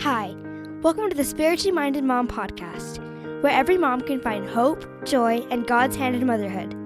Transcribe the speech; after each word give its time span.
Hi, 0.00 0.36
welcome 0.82 1.08
to 1.08 1.16
the 1.16 1.24
Spiritually 1.24 1.72
Minded 1.72 2.04
Mom 2.04 2.28
podcast, 2.28 2.98
where 3.42 3.50
every 3.50 3.78
mom 3.78 4.02
can 4.02 4.20
find 4.20 4.46
hope, 4.46 4.84
joy, 5.06 5.38
and 5.50 5.66
God's 5.66 5.96
hand 5.96 6.14
in 6.14 6.26
motherhood. 6.26 6.76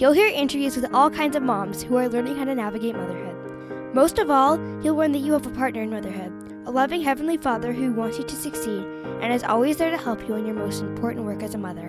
You'll 0.00 0.12
hear 0.12 0.28
interviews 0.28 0.76
with 0.76 0.94
all 0.94 1.10
kinds 1.10 1.34
of 1.34 1.42
moms 1.42 1.82
who 1.82 1.96
are 1.96 2.08
learning 2.08 2.36
how 2.36 2.44
to 2.44 2.54
navigate 2.54 2.94
motherhood. 2.94 3.92
Most 3.92 4.20
of 4.20 4.30
all, 4.30 4.56
you'll 4.84 4.94
learn 4.94 5.10
that 5.12 5.18
you 5.18 5.32
have 5.32 5.48
a 5.48 5.50
partner 5.50 5.82
in 5.82 5.90
motherhood, 5.90 6.32
a 6.64 6.70
loving 6.70 7.02
Heavenly 7.02 7.38
Father 7.38 7.72
who 7.72 7.92
wants 7.92 8.18
you 8.18 8.24
to 8.24 8.36
succeed 8.36 8.84
and 9.20 9.32
is 9.32 9.42
always 9.42 9.76
there 9.78 9.90
to 9.90 9.98
help 9.98 10.26
you 10.28 10.36
in 10.36 10.46
your 10.46 10.54
most 10.54 10.80
important 10.80 11.24
work 11.24 11.42
as 11.42 11.56
a 11.56 11.58
mother. 11.58 11.88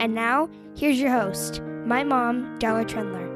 And 0.00 0.14
now, 0.14 0.48
here's 0.74 0.98
your 0.98 1.12
host, 1.12 1.60
my 1.84 2.02
mom, 2.02 2.58
Darla 2.58 2.86
Trendler. 2.86 3.27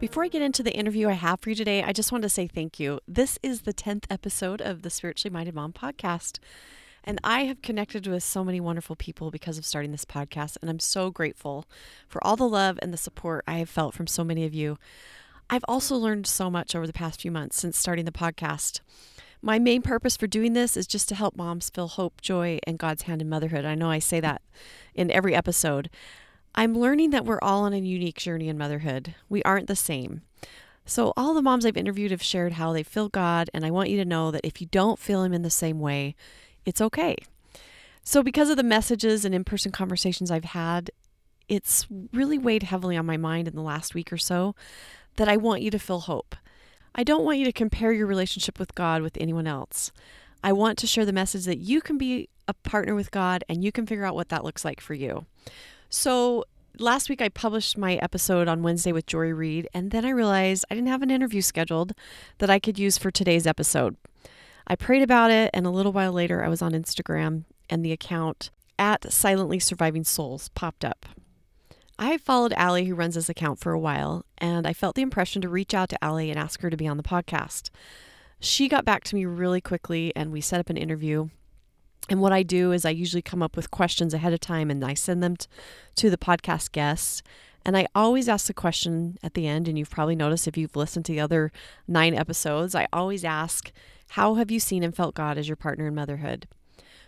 Before 0.00 0.24
I 0.24 0.28
get 0.28 0.42
into 0.42 0.62
the 0.62 0.74
interview 0.74 1.08
I 1.08 1.12
have 1.12 1.40
for 1.40 1.50
you 1.50 1.54
today, 1.54 1.82
I 1.82 1.92
just 1.92 2.10
want 2.10 2.22
to 2.22 2.28
say 2.28 2.46
thank 2.46 2.80
you. 2.80 3.00
This 3.06 3.38
is 3.42 3.62
the 3.62 3.72
10th 3.72 4.04
episode 4.10 4.60
of 4.60 4.82
the 4.82 4.90
Spiritually 4.90 5.32
Minded 5.32 5.54
Mom 5.54 5.72
podcast. 5.72 6.40
And 7.04 7.20
I 7.22 7.44
have 7.44 7.62
connected 7.62 8.06
with 8.06 8.22
so 8.22 8.42
many 8.44 8.60
wonderful 8.60 8.96
people 8.96 9.30
because 9.30 9.56
of 9.56 9.64
starting 9.64 9.92
this 9.92 10.04
podcast. 10.04 10.56
And 10.60 10.68
I'm 10.68 10.80
so 10.80 11.10
grateful 11.10 11.64
for 12.08 12.22
all 12.26 12.34
the 12.34 12.48
love 12.48 12.78
and 12.82 12.92
the 12.92 12.98
support 12.98 13.44
I 13.46 13.58
have 13.58 13.70
felt 13.70 13.94
from 13.94 14.06
so 14.06 14.24
many 14.24 14.44
of 14.44 14.52
you. 14.52 14.78
I've 15.48 15.64
also 15.68 15.96
learned 15.96 16.26
so 16.26 16.50
much 16.50 16.74
over 16.74 16.86
the 16.86 16.92
past 16.92 17.20
few 17.20 17.30
months 17.30 17.58
since 17.58 17.78
starting 17.78 18.04
the 18.04 18.12
podcast. 18.12 18.80
My 19.40 19.58
main 19.58 19.82
purpose 19.82 20.16
for 20.16 20.26
doing 20.26 20.54
this 20.54 20.76
is 20.76 20.86
just 20.86 21.08
to 21.10 21.14
help 21.14 21.36
moms 21.36 21.70
feel 21.70 21.86
hope, 21.86 22.20
joy, 22.20 22.58
and 22.66 22.78
God's 22.78 23.02
hand 23.02 23.22
in 23.22 23.28
motherhood. 23.28 23.64
I 23.64 23.74
know 23.74 23.90
I 23.90 23.98
say 23.98 24.18
that 24.20 24.42
in 24.94 25.10
every 25.10 25.34
episode. 25.34 25.88
I'm 26.54 26.74
learning 26.74 27.10
that 27.10 27.24
we're 27.24 27.40
all 27.42 27.62
on 27.62 27.72
a 27.72 27.78
unique 27.78 28.18
journey 28.18 28.48
in 28.48 28.56
motherhood. 28.56 29.14
We 29.28 29.42
aren't 29.42 29.66
the 29.66 29.74
same. 29.74 30.22
So, 30.86 31.12
all 31.16 31.34
the 31.34 31.42
moms 31.42 31.64
I've 31.64 31.76
interviewed 31.76 32.10
have 32.10 32.22
shared 32.22 32.52
how 32.52 32.72
they 32.72 32.82
feel 32.82 33.08
God, 33.08 33.48
and 33.54 33.64
I 33.64 33.70
want 33.70 33.88
you 33.88 33.96
to 33.96 34.04
know 34.04 34.30
that 34.30 34.46
if 34.46 34.60
you 34.60 34.68
don't 34.70 34.98
feel 34.98 35.22
Him 35.22 35.32
in 35.32 35.42
the 35.42 35.50
same 35.50 35.80
way, 35.80 36.14
it's 36.66 36.80
okay. 36.80 37.16
So, 38.02 38.22
because 38.22 38.50
of 38.50 38.56
the 38.56 38.62
messages 38.62 39.24
and 39.24 39.34
in 39.34 39.44
person 39.44 39.72
conversations 39.72 40.30
I've 40.30 40.44
had, 40.44 40.90
it's 41.48 41.86
really 42.12 42.38
weighed 42.38 42.64
heavily 42.64 42.96
on 42.96 43.06
my 43.06 43.16
mind 43.16 43.48
in 43.48 43.56
the 43.56 43.62
last 43.62 43.94
week 43.94 44.12
or 44.12 44.18
so 44.18 44.54
that 45.16 45.28
I 45.28 45.36
want 45.36 45.62
you 45.62 45.70
to 45.70 45.78
feel 45.78 46.00
hope. 46.00 46.36
I 46.94 47.02
don't 47.02 47.24
want 47.24 47.38
you 47.38 47.44
to 47.46 47.52
compare 47.52 47.92
your 47.92 48.06
relationship 48.06 48.58
with 48.58 48.74
God 48.74 49.02
with 49.02 49.16
anyone 49.20 49.46
else. 49.46 49.90
I 50.42 50.52
want 50.52 50.78
to 50.78 50.86
share 50.86 51.06
the 51.06 51.12
message 51.12 51.44
that 51.46 51.58
you 51.58 51.80
can 51.80 51.98
be 51.98 52.28
a 52.46 52.54
partner 52.54 52.94
with 52.94 53.10
God 53.10 53.42
and 53.48 53.64
you 53.64 53.72
can 53.72 53.86
figure 53.86 54.04
out 54.04 54.14
what 54.14 54.28
that 54.28 54.44
looks 54.44 54.64
like 54.64 54.80
for 54.80 54.94
you. 54.94 55.24
So, 55.88 56.44
last 56.78 57.08
week 57.08 57.22
I 57.22 57.28
published 57.28 57.78
my 57.78 57.94
episode 57.96 58.48
on 58.48 58.62
Wednesday 58.62 58.92
with 58.92 59.06
Jory 59.06 59.32
Reid, 59.32 59.68
and 59.72 59.90
then 59.90 60.04
I 60.04 60.10
realized 60.10 60.64
I 60.70 60.74
didn't 60.74 60.88
have 60.88 61.02
an 61.02 61.10
interview 61.10 61.40
scheduled 61.40 61.92
that 62.38 62.50
I 62.50 62.58
could 62.58 62.78
use 62.78 62.98
for 62.98 63.10
today's 63.10 63.46
episode. 63.46 63.96
I 64.66 64.76
prayed 64.76 65.02
about 65.02 65.30
it, 65.30 65.50
and 65.52 65.66
a 65.66 65.70
little 65.70 65.92
while 65.92 66.12
later 66.12 66.42
I 66.42 66.48
was 66.48 66.62
on 66.62 66.72
Instagram, 66.72 67.44
and 67.70 67.84
the 67.84 67.92
account 67.92 68.50
at 68.78 69.12
Silently 69.12 69.58
Surviving 69.58 70.04
Souls 70.04 70.48
popped 70.50 70.84
up. 70.84 71.06
I 71.96 72.18
followed 72.18 72.52
Allie, 72.54 72.86
who 72.86 72.94
runs 72.94 73.14
this 73.14 73.28
account, 73.28 73.60
for 73.60 73.72
a 73.72 73.78
while, 73.78 74.24
and 74.38 74.66
I 74.66 74.72
felt 74.72 74.96
the 74.96 75.02
impression 75.02 75.42
to 75.42 75.48
reach 75.48 75.74
out 75.74 75.90
to 75.90 76.04
Allie 76.04 76.30
and 76.30 76.38
ask 76.38 76.60
her 76.62 76.70
to 76.70 76.76
be 76.76 76.88
on 76.88 76.96
the 76.96 77.04
podcast. 77.04 77.70
She 78.40 78.68
got 78.68 78.84
back 78.84 79.04
to 79.04 79.14
me 79.14 79.26
really 79.26 79.60
quickly, 79.60 80.12
and 80.16 80.32
we 80.32 80.40
set 80.40 80.58
up 80.58 80.70
an 80.70 80.76
interview. 80.76 81.28
And 82.08 82.20
what 82.20 82.32
I 82.32 82.42
do 82.42 82.72
is 82.72 82.84
I 82.84 82.90
usually 82.90 83.22
come 83.22 83.42
up 83.42 83.56
with 83.56 83.70
questions 83.70 84.12
ahead 84.12 84.32
of 84.32 84.40
time 84.40 84.70
and 84.70 84.84
I 84.84 84.94
send 84.94 85.22
them 85.22 85.36
t- 85.36 85.46
to 85.96 86.10
the 86.10 86.18
podcast 86.18 86.72
guests. 86.72 87.22
And 87.64 87.76
I 87.76 87.86
always 87.94 88.28
ask 88.28 88.46
the 88.46 88.52
question 88.52 89.16
at 89.22 89.32
the 89.32 89.46
end, 89.46 89.68
and 89.68 89.78
you've 89.78 89.90
probably 89.90 90.16
noticed 90.16 90.46
if 90.46 90.58
you've 90.58 90.76
listened 90.76 91.06
to 91.06 91.12
the 91.12 91.20
other 91.20 91.50
nine 91.88 92.14
episodes, 92.14 92.74
I 92.74 92.86
always 92.92 93.24
ask, 93.24 93.72
How 94.10 94.34
have 94.34 94.50
you 94.50 94.60
seen 94.60 94.82
and 94.82 94.94
felt 94.94 95.14
God 95.14 95.38
as 95.38 95.48
your 95.48 95.56
partner 95.56 95.86
in 95.86 95.94
motherhood? 95.94 96.46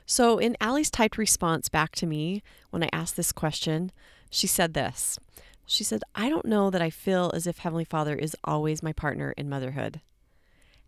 So, 0.07 0.39
in 0.39 0.57
Allie's 0.61 0.91
typed 0.91 1.19
response 1.19 1.69
back 1.69 1.95
to 1.97 2.07
me 2.07 2.43
when 2.71 2.83
I 2.83 2.89
asked 2.93 3.17
this 3.17 3.33
question, 3.33 3.93
she 4.31 4.47
said 4.47 4.73
this. 4.73 5.19
She 5.67 5.85
said, 5.85 6.03
I 6.15 6.31
don't 6.31 6.47
know 6.47 6.71
that 6.71 6.81
I 6.81 6.91
feel 6.91 7.31
as 7.35 7.47
if 7.47 7.59
Heavenly 7.59 7.85
Father 7.85 8.15
is 8.15 8.37
always 8.45 8.83
my 8.83 8.93
partner 8.93 9.33
in 9.37 9.49
motherhood. 9.49 10.01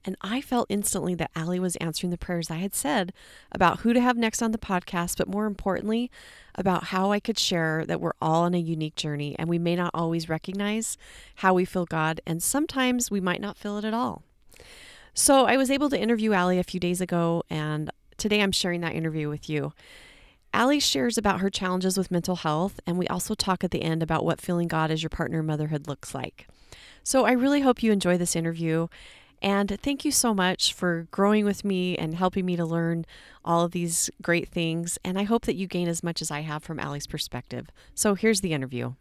And 0.05 0.17
I 0.21 0.41
felt 0.41 0.67
instantly 0.69 1.15
that 1.17 1.31
Allie 1.35 1.61
was 1.61 1.77
answering 1.77 2.11
the 2.11 2.19
prayers 2.19 2.51
I 2.51 2.57
had 2.57 2.75
said 2.75 3.13
about 3.53 3.81
who 3.81 3.93
to 3.93 4.01
have 4.01 4.17
next 4.17 4.43
on 4.43 4.53
the 4.53 4.59
podcast, 4.59 5.19
but 5.19 5.29
more 5.29 5.47
importantly, 5.47 6.11
about 6.55 6.85
how 6.85 7.13
I 7.13 7.21
could 7.21 7.39
share 7.39 7.85
that 7.87 8.01
we're 8.01 8.13
all 8.21 8.45
on 8.45 8.55
a 8.55 8.59
unique 8.59 8.95
journey 8.95 9.37
and 9.39 9.49
we 9.49 9.59
may 9.59 9.77
not 9.77 9.91
always 9.95 10.29
recognize 10.29 10.97
how 11.37 11.55
we 11.55 11.65
feel 11.65 11.85
God, 11.85 12.21
and 12.27 12.43
sometimes 12.43 13.11
we 13.11 13.21
might 13.21 13.41
not 13.41 13.59
feel 13.59 13.77
it 13.79 13.85
at 13.85 13.95
all. 13.95 14.23
So 15.15 15.47
I 15.47 15.57
was 15.57 15.71
able 15.71 15.91
to 15.91 16.01
interview 16.01 16.33
Allie 16.33 16.59
a 16.59 16.65
few 16.65 16.81
days 16.81 17.01
ago, 17.01 17.43
and 17.51 17.91
today 18.17 18.41
I'm 18.41 18.53
sharing 18.53 18.81
that 18.83 18.95
interview 18.95 19.29
with 19.29 19.51
you. 19.51 19.73
Allie 20.55 20.81
shares 20.81 21.19
about 21.19 21.41
her 21.41 21.51
challenges 21.51 21.99
with 21.99 22.11
mental 22.11 22.37
health, 22.37 22.81
and 22.87 22.99
we 22.99 23.07
also 23.09 23.35
talk 23.35 23.63
at 23.63 23.71
the 23.71 23.83
end 23.83 24.03
about 24.03 24.25
what 24.25 24.41
feeling 24.41 24.69
God 24.69 24.91
as 24.91 25.03
your 25.03 25.11
partner 25.11 25.43
motherhood 25.43 25.87
looks 25.87 26.15
like. 26.15 26.47
So 27.03 27.25
I 27.25 27.33
really 27.33 27.61
hope 27.61 27.83
you 27.83 27.93
enjoy 27.93 28.17
this 28.17 28.37
interview. 28.37 28.89
And 29.41 29.79
thank 29.81 30.05
you 30.05 30.11
so 30.11 30.35
much 30.35 30.73
for 30.73 31.07
growing 31.11 31.45
with 31.45 31.65
me 31.65 31.97
and 31.97 32.15
helping 32.15 32.45
me 32.45 32.57
to 32.57 32.65
learn 32.65 33.07
all 33.45 33.65
of 33.65 33.73
these 33.73 34.11
great 34.21 34.49
things. 34.49 34.99
And 35.05 35.19
I 35.19 35.23
hope 35.23 35.47
that 35.47 35.57
you 35.57 35.67
gain 35.67 35.89
as 35.89 36.03
much 36.03 36.21
as 36.21 36.31
I 36.31 36.41
have 36.41 36.63
from 36.65 36.81
Allie's 36.81 37.07
perspective. 37.07 37.71
So 37.95 38.15
here's 38.15 38.41
the 38.41 38.53
interview. 38.53 38.95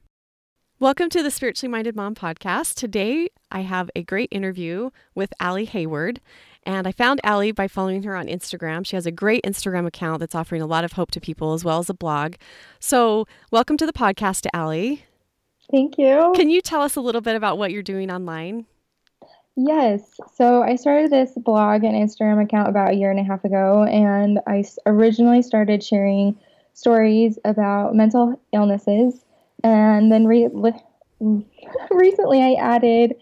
Welcome 0.80 1.10
to 1.10 1.24
the 1.24 1.32
Spiritually 1.32 1.72
Minded 1.72 1.96
Mom 1.96 2.14
podcast. 2.14 2.76
Today 2.76 3.30
I 3.52 3.62
have 3.62 3.90
a 3.96 4.04
great 4.04 4.30
interview 4.32 4.92
with 5.16 5.34
Allie 5.40 5.66
Hayward. 5.66 6.22
And 6.68 6.86
I 6.86 6.92
found 6.92 7.20
Allie 7.24 7.52
by 7.52 7.68
following 7.68 8.04
her 8.04 8.16
on 8.16 8.28
Instagram. 8.28 8.86
She 8.86 8.96
has 8.96 9.08
a 9.08 9.12
great 9.12 9.44
Instagram 9.44 9.88
account 9.88 10.20
that's 10.20 10.36
offering 10.36 10.62
a 10.62 10.68
lot 10.68 10.84
of 10.84 10.94
hope 10.94 11.10
to 11.12 11.20
people 11.20 11.54
as 11.54 11.64
well 11.64 11.80
as 11.80 11.90
a 11.90 11.96
blog. 11.96 12.36
So, 12.80 13.26
welcome 13.52 13.78
to 13.78 13.88
the 13.88 13.94
podcast, 13.94 14.46
Allie. 14.54 15.06
Thank 15.72 15.98
you. 15.98 16.32
Can 16.36 16.50
you 16.50 16.62
tell 16.62 16.82
us 16.82 16.96
a 16.96 17.02
little 17.02 17.22
bit 17.22 17.36
about 17.36 17.58
what 17.58 17.72
you're 17.72 17.82
doing 17.82 18.12
online? 18.12 18.68
Yes. 19.60 20.20
So 20.36 20.62
I 20.62 20.76
started 20.76 21.12
this 21.12 21.32
blog 21.36 21.84
and 21.84 21.96
Instagram 21.96 22.44
account 22.44 22.70
about 22.70 22.92
a 22.92 22.96
year 22.96 23.10
and 23.10 23.20
a 23.20 23.24
half 23.24 23.44
ago, 23.44 23.84
and 23.86 24.40
I 24.46 24.64
originally 24.86 25.42
started 25.42 25.84
sharing 25.84 26.38
stories 26.76 27.40
about 27.44 27.96
mental 27.96 28.40
illnesses. 28.54 29.26
And 29.64 30.12
then 30.12 30.28
re- 30.28 30.50
recently 31.90 32.44
I 32.44 32.54
added 32.62 33.16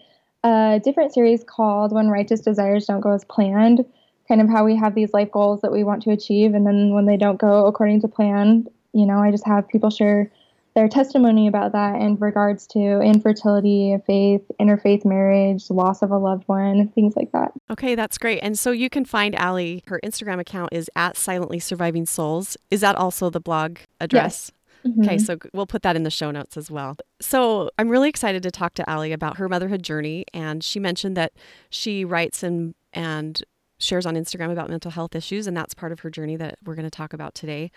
a 0.44 0.78
different 0.84 1.14
series 1.14 1.42
called 1.42 1.92
When 1.92 2.08
Righteous 2.08 2.42
Desires 2.42 2.84
Don't 2.84 3.00
Go 3.00 3.12
as 3.12 3.24
Planned, 3.24 3.86
kind 4.28 4.42
of 4.42 4.50
how 4.50 4.62
we 4.62 4.76
have 4.76 4.94
these 4.94 5.14
life 5.14 5.30
goals 5.32 5.62
that 5.62 5.72
we 5.72 5.84
want 5.84 6.02
to 6.02 6.10
achieve, 6.10 6.52
and 6.52 6.66
then 6.66 6.92
when 6.92 7.06
they 7.06 7.16
don't 7.16 7.40
go 7.40 7.64
according 7.64 8.02
to 8.02 8.08
plan, 8.08 8.66
you 8.92 9.06
know, 9.06 9.20
I 9.20 9.30
just 9.30 9.46
have 9.46 9.68
people 9.68 9.88
share 9.88 10.30
their 10.76 10.88
testimony 10.88 11.48
about 11.48 11.72
that 11.72 12.00
in 12.00 12.16
regards 12.16 12.66
to 12.68 13.00
infertility, 13.00 13.96
faith, 14.06 14.42
interfaith 14.60 15.06
marriage, 15.06 15.70
loss 15.70 16.02
of 16.02 16.10
a 16.10 16.18
loved 16.18 16.44
one, 16.46 16.88
things 16.88 17.16
like 17.16 17.32
that. 17.32 17.50
Okay, 17.70 17.94
that's 17.94 18.18
great. 18.18 18.40
And 18.40 18.58
so 18.58 18.70
you 18.70 18.90
can 18.90 19.06
find 19.06 19.34
Allie, 19.34 19.82
her 19.86 19.98
Instagram 20.04 20.38
account 20.38 20.74
is 20.74 20.90
at 20.94 21.16
Silently 21.16 21.58
Surviving 21.58 22.04
Souls. 22.04 22.58
Is 22.70 22.82
that 22.82 22.94
also 22.94 23.30
the 23.30 23.40
blog 23.40 23.78
address? 24.00 24.52
Yes. 24.84 24.92
Mm-hmm. 24.92 25.02
Okay, 25.02 25.18
so 25.18 25.38
we'll 25.54 25.66
put 25.66 25.82
that 25.82 25.96
in 25.96 26.02
the 26.02 26.10
show 26.10 26.30
notes 26.30 26.58
as 26.58 26.70
well. 26.70 26.96
So 27.22 27.70
I'm 27.78 27.88
really 27.88 28.10
excited 28.10 28.42
to 28.42 28.50
talk 28.50 28.74
to 28.74 28.88
Allie 28.88 29.12
about 29.12 29.38
her 29.38 29.48
motherhood 29.48 29.82
journey. 29.82 30.26
And 30.34 30.62
she 30.62 30.78
mentioned 30.78 31.16
that 31.16 31.32
she 31.70 32.04
writes 32.04 32.42
and 32.42 32.74
and 32.92 33.42
shares 33.78 34.06
on 34.06 34.14
Instagram 34.14 34.50
about 34.50 34.70
mental 34.70 34.90
health 34.90 35.14
issues, 35.14 35.46
and 35.46 35.56
that's 35.56 35.74
part 35.74 35.92
of 35.92 36.00
her 36.00 36.10
journey 36.10 36.36
that 36.36 36.58
we're 36.64 36.74
going 36.74 36.84
to 36.86 36.90
talk 36.90 37.12
about 37.12 37.34
today. 37.34 37.70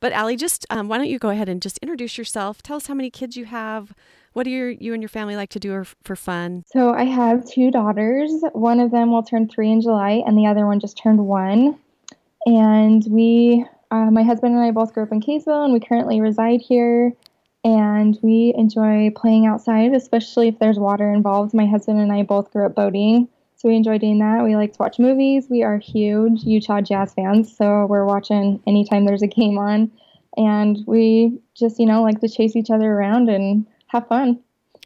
But 0.00 0.12
Allie, 0.12 0.36
just 0.36 0.66
um, 0.70 0.88
why 0.88 0.98
don't 0.98 1.08
you 1.08 1.18
go 1.18 1.30
ahead 1.30 1.48
and 1.48 1.62
just 1.62 1.78
introduce 1.78 2.18
yourself? 2.18 2.62
Tell 2.62 2.76
us 2.76 2.86
how 2.86 2.94
many 2.94 3.10
kids 3.10 3.36
you 3.36 3.44
have. 3.46 3.94
What 4.32 4.44
do 4.44 4.50
your, 4.50 4.70
you 4.70 4.92
and 4.92 5.02
your 5.02 5.08
family 5.08 5.36
like 5.36 5.50
to 5.50 5.60
do 5.60 5.84
for 6.02 6.16
fun? 6.16 6.64
So 6.66 6.92
I 6.92 7.04
have 7.04 7.44
two 7.44 7.70
daughters. 7.70 8.32
One 8.52 8.80
of 8.80 8.90
them 8.90 9.12
will 9.12 9.22
turn 9.22 9.48
three 9.48 9.70
in 9.70 9.80
July, 9.80 10.22
and 10.26 10.36
the 10.36 10.46
other 10.46 10.66
one 10.66 10.80
just 10.80 10.98
turned 10.98 11.24
one. 11.24 11.78
And 12.46 13.04
we, 13.08 13.64
uh, 13.90 14.10
my 14.10 14.22
husband 14.22 14.54
and 14.54 14.64
I 14.64 14.72
both 14.72 14.92
grew 14.92 15.04
up 15.04 15.12
in 15.12 15.20
Kaysville, 15.20 15.64
and 15.64 15.72
we 15.72 15.80
currently 15.80 16.20
reside 16.20 16.60
here. 16.60 17.12
And 17.62 18.18
we 18.20 18.52
enjoy 18.58 19.10
playing 19.16 19.46
outside, 19.46 19.94
especially 19.94 20.48
if 20.48 20.58
there's 20.58 20.78
water 20.78 21.10
involved. 21.10 21.54
My 21.54 21.64
husband 21.64 21.98
and 21.98 22.12
I 22.12 22.22
both 22.22 22.52
grew 22.52 22.66
up 22.66 22.74
boating, 22.74 23.26
so 23.64 23.70
we 23.70 23.76
enjoy 23.76 23.96
doing 23.96 24.18
that. 24.18 24.44
We 24.44 24.56
like 24.56 24.74
to 24.74 24.78
watch 24.78 24.98
movies. 24.98 25.46
We 25.48 25.62
are 25.62 25.78
huge 25.78 26.42
Utah 26.42 26.82
Jazz 26.82 27.14
fans, 27.14 27.56
so 27.56 27.86
we're 27.86 28.04
watching 28.04 28.62
anytime 28.66 29.06
there's 29.06 29.22
a 29.22 29.26
game 29.26 29.56
on. 29.56 29.90
And 30.36 30.84
we 30.86 31.40
just, 31.54 31.78
you 31.80 31.86
know, 31.86 32.02
like 32.02 32.20
to 32.20 32.28
chase 32.28 32.56
each 32.56 32.70
other 32.70 32.92
around 32.92 33.30
and 33.30 33.66
have 33.86 34.06
fun. 34.06 34.40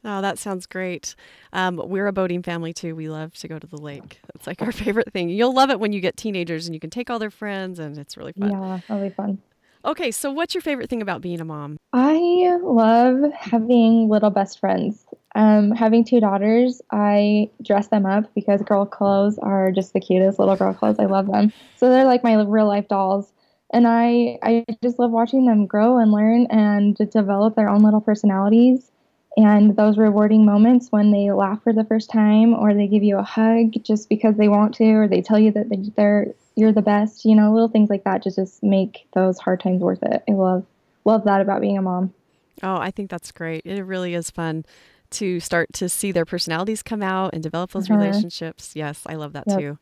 Oh, 0.04 0.20
that 0.20 0.38
sounds 0.38 0.66
great. 0.66 1.16
Um, 1.52 1.82
we're 1.88 2.06
a 2.06 2.12
boating 2.12 2.44
family 2.44 2.72
too. 2.72 2.94
We 2.94 3.08
love 3.08 3.34
to 3.38 3.48
go 3.48 3.58
to 3.58 3.66
the 3.66 3.78
lake. 3.78 4.20
It's 4.36 4.46
like 4.46 4.62
our 4.62 4.70
favorite 4.84 5.12
thing. 5.12 5.28
You'll 5.28 5.54
love 5.54 5.70
it 5.70 5.80
when 5.80 5.92
you 5.92 6.00
get 6.00 6.16
teenagers 6.16 6.69
and 6.69 6.75
you 6.75 6.78
can 6.78 6.90
take 6.90 7.10
all 7.10 7.19
their 7.19 7.32
friends, 7.32 7.80
and 7.80 7.98
it's 7.98 8.16
really 8.16 8.32
fun. 8.32 8.50
Yeah, 8.50 8.80
really 8.88 9.10
fun. 9.10 9.38
Okay, 9.84 10.12
so 10.12 10.30
what's 10.30 10.54
your 10.54 10.62
favorite 10.62 10.88
thing 10.88 11.02
about 11.02 11.20
being 11.20 11.40
a 11.40 11.44
mom? 11.44 11.78
I 11.92 12.56
love 12.62 13.32
having 13.32 14.08
little 14.08 14.30
best 14.30 14.60
friends. 14.60 15.04
Um, 15.38 15.70
having 15.70 16.05
two 16.05 16.19
daughters, 16.19 16.82
I 16.90 17.49
dress 17.62 17.87
them 17.87 18.05
up 18.05 18.35
because 18.35 18.61
girl 18.62 18.85
clothes 18.85 19.38
are 19.38 19.70
just 19.70 19.93
the 19.93 20.00
cutest 20.00 20.40
little 20.40 20.56
girl 20.56 20.75
clothes. 20.75 20.99
I 20.99 21.05
love 21.05 21.31
them. 21.31 21.52
So 21.76 21.88
they're 21.88 22.05
like 22.05 22.25
my 22.25 22.43
real 22.43 22.67
life 22.67 22.88
dolls. 22.88 23.32
And 23.73 23.87
I, 23.87 24.40
I 24.43 24.64
just 24.82 24.99
love 24.99 25.12
watching 25.12 25.46
them 25.46 25.67
grow 25.67 25.99
and 25.99 26.11
learn 26.11 26.46
and 26.46 26.96
develop 26.96 27.55
their 27.55 27.69
own 27.69 27.85
little 27.85 28.00
personalities. 28.00 28.90
And 29.37 29.76
those 29.76 29.96
rewarding 29.96 30.44
moments 30.44 30.90
when 30.90 31.12
they 31.12 31.31
laugh 31.31 31.62
for 31.62 31.73
the 31.73 31.85
first 31.85 32.11
time 32.11 32.52
or 32.52 32.75
they 32.75 32.88
give 32.88 33.05
you 33.05 33.19
a 33.19 33.23
hug 33.23 33.75
just 33.85 34.08
because 34.08 34.37
they 34.37 34.49
want 34.49 34.75
to 34.76 34.90
or 34.90 35.06
they 35.06 35.23
tell 35.23 35.38
you 35.38 35.52
that 35.52 35.93
they're 35.94 36.35
you're 36.56 36.73
the 36.73 36.82
best, 36.82 37.25
you 37.25 37.37
know, 37.37 37.52
little 37.52 37.69
things 37.69 37.90
like 37.90 38.02
that 38.02 38.25
just, 38.25 38.35
just 38.35 38.64
make 38.64 39.06
those 39.14 39.38
hard 39.38 39.61
times 39.61 39.82
worth 39.82 40.02
it. 40.02 40.25
I 40.29 40.32
love 40.32 40.67
love 41.05 41.23
that 41.26 41.40
about 41.40 41.61
being 41.61 41.79
a 41.79 41.82
mom. 41.82 42.12
Oh, 42.61 42.79
I 42.79 42.90
think 42.90 43.08
that's 43.08 43.31
great. 43.31 43.64
It 43.64 43.85
really 43.85 44.14
is 44.14 44.32
fun 44.32 44.64
to 45.12 45.40
start 45.40 45.72
to 45.75 45.88
see 45.88 46.12
their 46.12 46.25
personalities 46.25 46.82
come 46.82 47.02
out 47.02 47.34
and 47.34 47.43
develop 47.43 47.72
those 47.72 47.90
uh-huh. 47.90 47.99
relationships. 47.99 48.72
Yes, 48.75 49.02
I 49.06 49.14
love 49.14 49.32
that 49.32 49.44
yep. 49.46 49.58
too. 49.58 49.78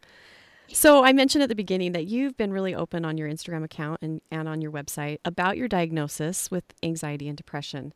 So 0.69 1.05
I 1.05 1.13
mentioned 1.13 1.43
at 1.43 1.49
the 1.49 1.55
beginning 1.55 1.93
that 1.93 2.07
you've 2.07 2.37
been 2.37 2.53
really 2.53 2.75
open 2.75 3.05
on 3.05 3.17
your 3.17 3.29
Instagram 3.29 3.65
account 3.65 4.01
and, 4.03 4.21
and 4.31 4.49
on 4.49 4.61
your 4.61 4.73
website 4.73 5.19
about 5.25 5.57
your 5.57 5.69
diagnosis 5.69 6.51
with 6.51 6.65
anxiety 6.83 7.29
and 7.29 7.37
depression. 7.37 7.93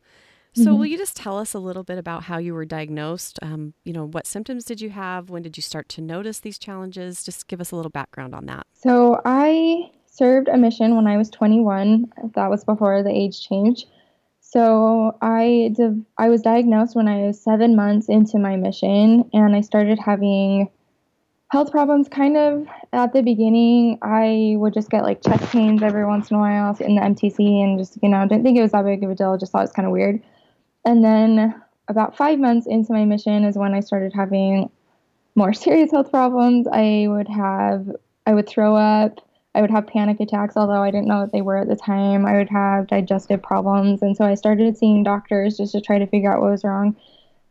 So 0.53 0.63
mm-hmm. 0.63 0.79
will 0.79 0.85
you 0.85 0.97
just 0.97 1.15
tell 1.15 1.37
us 1.37 1.53
a 1.53 1.59
little 1.59 1.83
bit 1.83 1.97
about 1.97 2.23
how 2.23 2.37
you 2.37 2.53
were 2.53 2.65
diagnosed? 2.65 3.39
Um, 3.41 3.73
you 3.85 3.93
know, 3.93 4.05
what 4.05 4.27
symptoms 4.27 4.65
did 4.65 4.81
you 4.81 4.89
have? 4.89 5.29
When 5.29 5.41
did 5.41 5.57
you 5.57 5.63
start 5.63 5.87
to 5.89 6.01
notice 6.01 6.41
these 6.41 6.57
challenges? 6.57 7.23
Just 7.23 7.47
give 7.47 7.61
us 7.61 7.71
a 7.71 7.77
little 7.77 7.91
background 7.91 8.35
on 8.35 8.47
that. 8.47 8.67
So 8.73 9.21
I 9.23 9.91
served 10.07 10.49
a 10.49 10.57
mission 10.57 10.95
when 10.97 11.07
I 11.07 11.15
was 11.15 11.29
21. 11.29 12.11
That 12.35 12.49
was 12.49 12.65
before 12.65 13.01
the 13.01 13.11
age 13.11 13.47
change. 13.47 13.85
So 14.51 15.15
I 15.21 15.71
div- 15.77 16.03
I 16.17 16.27
was 16.27 16.41
diagnosed 16.41 16.93
when 16.93 17.07
I 17.07 17.21
was 17.27 17.41
seven 17.41 17.73
months 17.73 18.09
into 18.09 18.37
my 18.37 18.57
mission, 18.57 19.29
and 19.31 19.55
I 19.55 19.61
started 19.61 19.97
having 19.97 20.69
health 21.51 21.71
problems. 21.71 22.09
Kind 22.09 22.35
of 22.35 22.67
at 22.91 23.13
the 23.13 23.21
beginning, 23.21 23.97
I 24.01 24.55
would 24.57 24.73
just 24.73 24.89
get 24.89 25.03
like 25.03 25.23
chest 25.23 25.53
pains 25.53 25.81
every 25.81 26.05
once 26.05 26.29
in 26.31 26.35
a 26.35 26.39
while 26.39 26.75
in 26.81 26.95
the 26.95 27.01
MTC, 27.01 27.63
and 27.63 27.79
just 27.79 27.97
you 28.03 28.09
know 28.09 28.27
didn't 28.27 28.43
think 28.43 28.57
it 28.57 28.61
was 28.61 28.73
that 28.73 28.83
big 28.83 29.01
of 29.05 29.11
a 29.11 29.15
deal. 29.15 29.37
Just 29.37 29.53
thought 29.53 29.59
it 29.59 29.71
was 29.71 29.71
kind 29.71 29.85
of 29.85 29.93
weird. 29.93 30.21
And 30.83 31.01
then 31.01 31.55
about 31.87 32.17
five 32.17 32.37
months 32.37 32.67
into 32.67 32.91
my 32.91 33.05
mission 33.05 33.45
is 33.45 33.57
when 33.57 33.73
I 33.73 33.79
started 33.79 34.11
having 34.13 34.69
more 35.35 35.53
serious 35.63 35.91
health 35.91 36.11
problems. 36.11 36.67
I 36.69 37.05
would 37.07 37.29
have 37.29 37.87
I 38.27 38.33
would 38.33 38.49
throw 38.49 38.75
up. 38.75 39.21
I 39.53 39.61
would 39.61 39.71
have 39.71 39.87
panic 39.87 40.19
attacks, 40.21 40.55
although 40.55 40.81
I 40.81 40.91
didn't 40.91 41.07
know 41.07 41.19
what 41.19 41.33
they 41.33 41.41
were 41.41 41.57
at 41.57 41.67
the 41.67 41.75
time. 41.75 42.25
I 42.25 42.37
would 42.37 42.49
have 42.49 42.87
digestive 42.87 43.43
problems. 43.43 44.01
And 44.01 44.15
so 44.15 44.23
I 44.23 44.35
started 44.35 44.77
seeing 44.77 45.03
doctors 45.03 45.57
just 45.57 45.73
to 45.73 45.81
try 45.81 45.99
to 45.99 46.07
figure 46.07 46.31
out 46.31 46.41
what 46.41 46.51
was 46.51 46.63
wrong. 46.63 46.95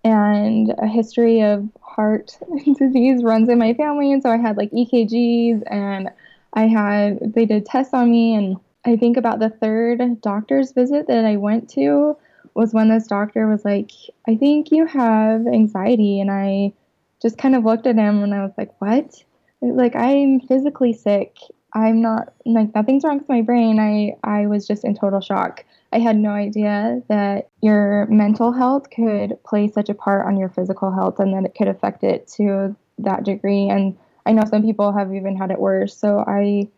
And 0.02 0.73
a 0.79 0.87
history 0.87 1.43
of 1.43 1.69
heart 1.82 2.38
disease 2.79 3.23
runs 3.23 3.50
in 3.50 3.58
my 3.58 3.75
family. 3.75 4.12
And 4.12 4.23
so 4.23 4.31
I 4.31 4.38
had 4.38 4.56
like 4.56 4.70
EKGs 4.70 5.62
and 5.70 6.08
I 6.55 6.69
had, 6.69 7.35
they 7.35 7.44
did 7.44 7.67
tests 7.67 7.93
on 7.93 8.11
me. 8.11 8.35
And 8.35 8.56
I 8.87 8.97
think 8.97 9.19
about 9.19 9.38
the 9.38 9.50
third 9.50 10.23
doctor's 10.23 10.73
visit 10.73 11.06
that 11.08 11.26
I 11.26 11.37
went 11.37 11.69
to 11.70 12.17
was 12.55 12.73
when 12.73 12.88
this 12.88 13.06
doctor 13.06 13.47
was 13.47 13.62
like, 13.67 13.91
I 14.26 14.37
think 14.37 14.70
you 14.70 14.87
have 14.87 15.47
anxiety. 15.47 16.19
And 16.19 16.31
I 16.31 16.73
just 17.20 17.37
kind 17.37 17.55
of 17.55 17.64
looked 17.64 17.87
at 17.87 17.97
him 17.97 18.23
and 18.23 18.35
I 18.35 18.43
was 18.43 18.55
like, 18.56 18.81
what? 18.81 19.23
Like, 19.61 19.94
I'm 19.94 20.41
physically 20.41 20.94
sick 20.94 21.37
I'm 21.75 22.00
not 22.00 22.32
like 22.44 22.75
nothing's 22.75 23.05
wrong 23.05 23.19
with 23.19 23.28
my 23.28 23.43
brain. 23.43 23.78
I 23.78 24.17
I 24.25 24.46
was 24.46 24.67
just 24.67 24.84
in 24.84 24.94
total 24.94 25.20
shock. 25.20 25.64
I 25.93 25.99
had 25.99 26.17
no 26.17 26.31
idea 26.31 27.02
that 27.08 27.49
your 27.62 28.06
mental 28.06 28.52
health 28.52 28.90
could 28.90 29.38
play 29.44 29.69
such 29.69 29.88
a 29.88 29.94
part 29.94 30.26
on 30.26 30.37
your 30.37 30.49
physical 30.49 30.93
health 30.93 31.19
and 31.19 31.34
that 31.34 31.44
it 31.44 31.56
could 31.56 31.69
affect 31.69 32.05
it 32.05 32.28
to 32.37 32.76
that 32.99 33.25
degree. 33.25 33.69
And 33.69 33.96
I 34.26 34.32
know 34.32 34.44
some 34.44 34.62
people 34.62 34.93
have 34.93 35.14
even 35.14 35.37
had 35.37 35.50
it 35.50 35.58
worse. 35.58 35.96
So 35.96 36.25
I 36.26 36.69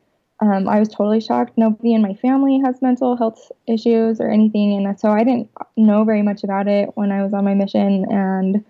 um, 0.40 0.68
I 0.68 0.80
was 0.80 0.88
totally 0.88 1.20
shocked. 1.20 1.56
Nobody 1.56 1.94
in 1.94 2.02
my 2.02 2.14
family 2.14 2.60
has 2.64 2.82
mental 2.82 3.16
health 3.16 3.52
issues 3.68 4.20
or 4.20 4.28
anything, 4.28 4.84
and 4.84 4.98
so 4.98 5.10
I 5.10 5.24
didn't 5.24 5.50
know 5.76 6.04
very 6.04 6.22
much 6.22 6.42
about 6.42 6.66
it 6.68 6.90
when 6.96 7.12
I 7.12 7.22
was 7.22 7.32
on 7.32 7.44
my 7.44 7.54
mission. 7.54 8.06
And 8.10 8.64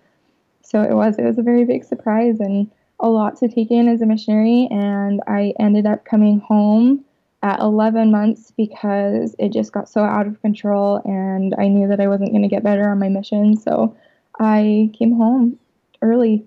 so 0.63 0.83
it 0.83 0.95
was 0.95 1.19
it 1.19 1.25
was 1.25 1.39
a 1.39 1.43
very 1.43 1.65
big 1.65 1.85
surprise 1.85 2.41
and 2.41 2.71
a 3.03 3.09
lot 3.09 3.37
to 3.37 3.49
take 3.49 3.71
in 3.71 3.89
as 3.89 4.01
a 4.01 4.07
missionary, 4.07 4.69
and 4.71 5.21
I 5.27 5.53
ended 5.59 5.87
up 5.87 6.05
coming 6.05 6.41
home 6.41 7.05
at 7.43 7.59
11 7.59 8.13
months 8.13 8.53
because 8.57 9.35
it 9.39 9.53
just 9.53 9.73
got 9.73 9.89
so 9.89 10.03
out 10.03 10.27
of 10.27 10.41
control, 10.41 11.03
and 11.05 11.55
I 11.59 11.69
knew 11.69 11.89
that 11.89 12.01
I 12.01 12.07
wasn't 12.07 12.31
going 12.31 12.43
to 12.43 12.49
get 12.49 12.63
better 12.63 12.89
on 12.89 13.01
my 13.01 13.09
mission. 13.09 13.57
So 13.57 13.97
I 14.39 14.91
came 14.97 15.17
home 15.17 15.59
early. 16.01 16.47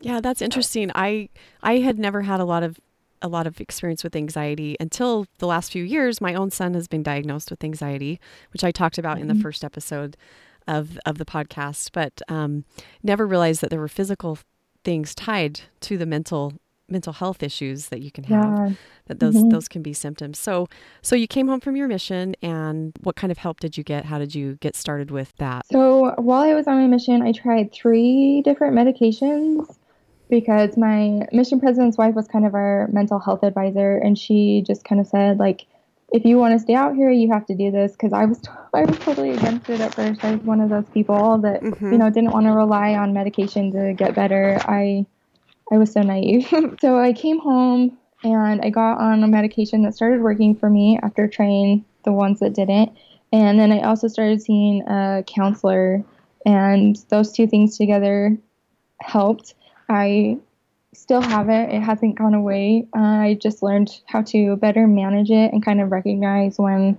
Yeah, 0.00 0.20
that's 0.20 0.40
interesting. 0.40 0.92
I 0.94 1.28
I 1.62 1.78
had 1.78 1.98
never 1.98 2.22
had 2.22 2.38
a 2.38 2.44
lot 2.44 2.62
of 2.62 2.78
a 3.20 3.26
lot 3.26 3.48
of 3.48 3.60
experience 3.60 4.04
with 4.04 4.14
anxiety 4.14 4.76
until 4.78 5.26
the 5.38 5.46
last 5.46 5.72
few 5.72 5.82
years. 5.82 6.20
My 6.20 6.34
own 6.34 6.52
son 6.52 6.74
has 6.74 6.86
been 6.86 7.02
diagnosed 7.02 7.50
with 7.50 7.64
anxiety, 7.64 8.20
which 8.52 8.62
I 8.62 8.70
talked 8.70 8.96
about 8.96 9.14
mm-hmm. 9.14 9.22
in 9.22 9.28
the 9.28 9.34
mm-hmm. 9.34 9.42
first 9.42 9.64
episode 9.64 10.16
of 10.68 10.98
of 11.04 11.18
the 11.18 11.24
podcast, 11.24 11.90
but 11.92 12.22
um, 12.28 12.64
never 13.02 13.26
realized 13.26 13.60
that 13.62 13.70
there 13.70 13.80
were 13.80 13.88
physical 13.88 14.38
things 14.88 15.14
tied 15.14 15.60
to 15.80 15.98
the 15.98 16.06
mental 16.06 16.54
mental 16.88 17.12
health 17.12 17.42
issues 17.42 17.88
that 17.88 18.00
you 18.00 18.10
can 18.10 18.24
have 18.24 18.70
yeah. 18.70 18.74
that 19.04 19.20
those 19.20 19.34
mm-hmm. 19.34 19.50
those 19.50 19.68
can 19.68 19.82
be 19.82 19.92
symptoms 19.92 20.38
so 20.38 20.66
so 21.02 21.14
you 21.14 21.28
came 21.28 21.46
home 21.46 21.60
from 21.60 21.76
your 21.76 21.86
mission 21.86 22.34
and 22.40 22.94
what 23.02 23.14
kind 23.14 23.30
of 23.30 23.36
help 23.36 23.60
did 23.60 23.76
you 23.76 23.84
get 23.84 24.06
how 24.06 24.18
did 24.18 24.34
you 24.34 24.54
get 24.62 24.74
started 24.74 25.10
with 25.10 25.36
that 25.36 25.66
so 25.70 26.14
while 26.16 26.40
i 26.40 26.54
was 26.54 26.66
on 26.66 26.80
my 26.80 26.86
mission 26.86 27.20
i 27.20 27.30
tried 27.32 27.70
three 27.70 28.40
different 28.42 28.74
medications 28.74 29.76
because 30.30 30.78
my 30.78 31.20
mission 31.32 31.60
president's 31.60 31.98
wife 31.98 32.14
was 32.14 32.26
kind 32.26 32.46
of 32.46 32.54
our 32.54 32.88
mental 32.90 33.18
health 33.18 33.42
advisor 33.42 33.98
and 33.98 34.18
she 34.18 34.64
just 34.66 34.84
kind 34.84 35.02
of 35.02 35.06
said 35.06 35.38
like 35.38 35.66
if 36.10 36.24
you 36.24 36.38
want 36.38 36.54
to 36.54 36.58
stay 36.58 36.74
out 36.74 36.94
here, 36.94 37.10
you 37.10 37.30
have 37.32 37.46
to 37.46 37.54
do 37.54 37.70
this. 37.70 37.92
Because 37.92 38.12
I 38.12 38.24
was, 38.24 38.40
I 38.74 38.84
was 38.84 38.98
totally 38.98 39.30
against 39.30 39.68
it 39.68 39.80
at 39.80 39.94
first. 39.94 40.24
I 40.24 40.32
was 40.32 40.40
one 40.42 40.60
of 40.60 40.70
those 40.70 40.88
people 40.92 41.38
that 41.38 41.62
mm-hmm. 41.62 41.92
you 41.92 41.98
know 41.98 42.10
didn't 42.10 42.32
want 42.32 42.46
to 42.46 42.52
rely 42.52 42.94
on 42.94 43.12
medication 43.12 43.72
to 43.72 43.92
get 43.92 44.14
better. 44.14 44.58
I, 44.64 45.06
I 45.70 45.78
was 45.78 45.92
so 45.92 46.02
naive. 46.02 46.48
so 46.80 46.98
I 46.98 47.12
came 47.12 47.38
home 47.38 47.98
and 48.24 48.60
I 48.62 48.70
got 48.70 48.98
on 48.98 49.22
a 49.22 49.28
medication 49.28 49.82
that 49.82 49.94
started 49.94 50.20
working 50.20 50.54
for 50.54 50.70
me 50.70 50.98
after 51.02 51.28
trying 51.28 51.84
the 52.04 52.12
ones 52.12 52.40
that 52.40 52.54
didn't. 52.54 52.96
And 53.32 53.58
then 53.58 53.70
I 53.70 53.82
also 53.82 54.08
started 54.08 54.40
seeing 54.40 54.82
a 54.88 55.22
counselor, 55.26 56.02
and 56.46 56.96
those 57.10 57.32
two 57.32 57.46
things 57.46 57.76
together 57.76 58.36
helped. 59.00 59.54
I 59.88 60.38
still 60.98 61.20
have 61.22 61.48
it. 61.48 61.70
It 61.70 61.80
hasn't 61.80 62.16
gone 62.16 62.34
away. 62.34 62.86
Uh, 62.94 63.00
I 63.00 63.38
just 63.40 63.62
learned 63.62 63.90
how 64.06 64.22
to 64.22 64.56
better 64.56 64.86
manage 64.86 65.30
it 65.30 65.52
and 65.52 65.64
kind 65.64 65.80
of 65.80 65.90
recognize 65.90 66.58
when 66.58 66.98